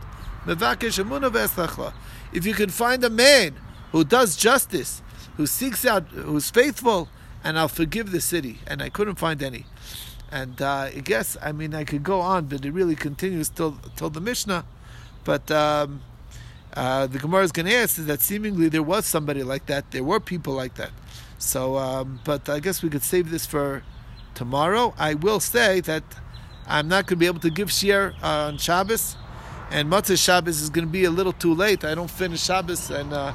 mevakesh 0.46 1.04
emuna. 1.04 1.94
If 2.34 2.46
you 2.46 2.54
can 2.54 2.70
find 2.70 3.04
a 3.04 3.10
man 3.10 3.56
who 3.92 4.04
does 4.04 4.36
justice, 4.36 5.02
who 5.38 5.46
seeks 5.46 5.86
out, 5.86 6.08
who's 6.08 6.50
faithful, 6.50 7.10
and 7.44 7.58
I'll 7.58 7.68
forgive 7.68 8.12
the 8.12 8.22
city. 8.22 8.60
And 8.68 8.82
I 8.82 8.90
couldn't 8.90 9.16
find 9.16 9.42
any. 9.44 9.66
And 10.32 10.62
uh, 10.62 10.90
I 10.96 11.02
guess, 11.04 11.36
I 11.42 11.52
mean, 11.52 11.76
I 11.76 11.84
could 11.84 12.04
go 12.04 12.22
on, 12.22 12.46
but 12.46 12.66
it 12.66 12.72
really 12.72 12.96
continues 12.96 13.50
till 13.50 13.78
till 13.98 14.10
the 14.10 14.22
Mishnah. 14.22 14.66
But 15.26 15.52
um, 15.52 16.02
uh, 16.74 17.08
the 17.08 17.20
Gemara 17.20 17.44
is 17.44 17.52
going 17.52 17.66
to 17.66 17.76
ask 17.76 18.00
is 18.00 18.06
that 18.06 18.22
seemingly 18.22 18.70
there 18.70 18.84
was 18.84 19.06
somebody 19.06 19.44
like 19.44 19.66
that. 19.66 19.92
There 19.92 20.04
were 20.04 20.20
people 20.20 20.54
like 20.54 20.76
that. 20.76 20.92
So, 21.38 21.78
um, 21.78 22.20
but 22.24 22.48
I 22.50 22.60
guess 22.60 22.82
we 22.82 22.90
could 22.90 23.04
save 23.04 23.32
this 23.32 23.46
for 23.46 23.84
tomorrow. 24.36 24.94
I 24.98 25.16
will 25.16 25.40
say 25.40 25.82
that 25.82 26.04
I'm 26.68 26.88
not 26.88 27.08
going 27.08 27.16
to 27.16 27.16
be 27.18 27.26
able 27.26 27.40
to 27.42 27.50
give 27.50 27.70
shiur 27.70 28.14
uh, 28.24 28.48
on 28.48 28.58
Shabbos, 28.58 29.18
and 29.72 29.92
Matzah 29.92 30.24
Shabbos 30.24 30.62
is 30.62 30.70
going 30.70 30.86
to 30.86 30.92
be 30.92 31.04
a 31.04 31.12
little 31.12 31.34
too 31.34 31.54
late. 31.54 31.84
I 31.84 31.96
don't 31.96 32.12
finish 32.12 32.44
Shabbos 32.44 32.90
in 32.92 33.12
uh, 33.12 33.34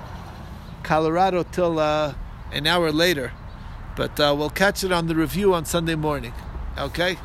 Colorado 0.82 1.42
till 1.42 1.78
uh, 1.78 2.14
an 2.52 2.66
hour 2.66 2.92
later, 2.92 3.32
but 3.96 4.18
uh, 4.20 4.34
we'll 4.38 4.50
catch 4.50 4.84
it 4.84 4.92
on 4.92 5.08
the 5.08 5.14
review 5.14 5.52
on 5.52 5.64
Sunday 5.64 5.96
morning. 5.96 6.32
Okay, 6.78 7.18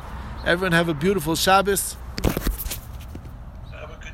everyone 0.44 0.72
have 0.72 0.88
a 0.88 0.94
beautiful 0.94 1.36
Shabbos. 1.36 1.96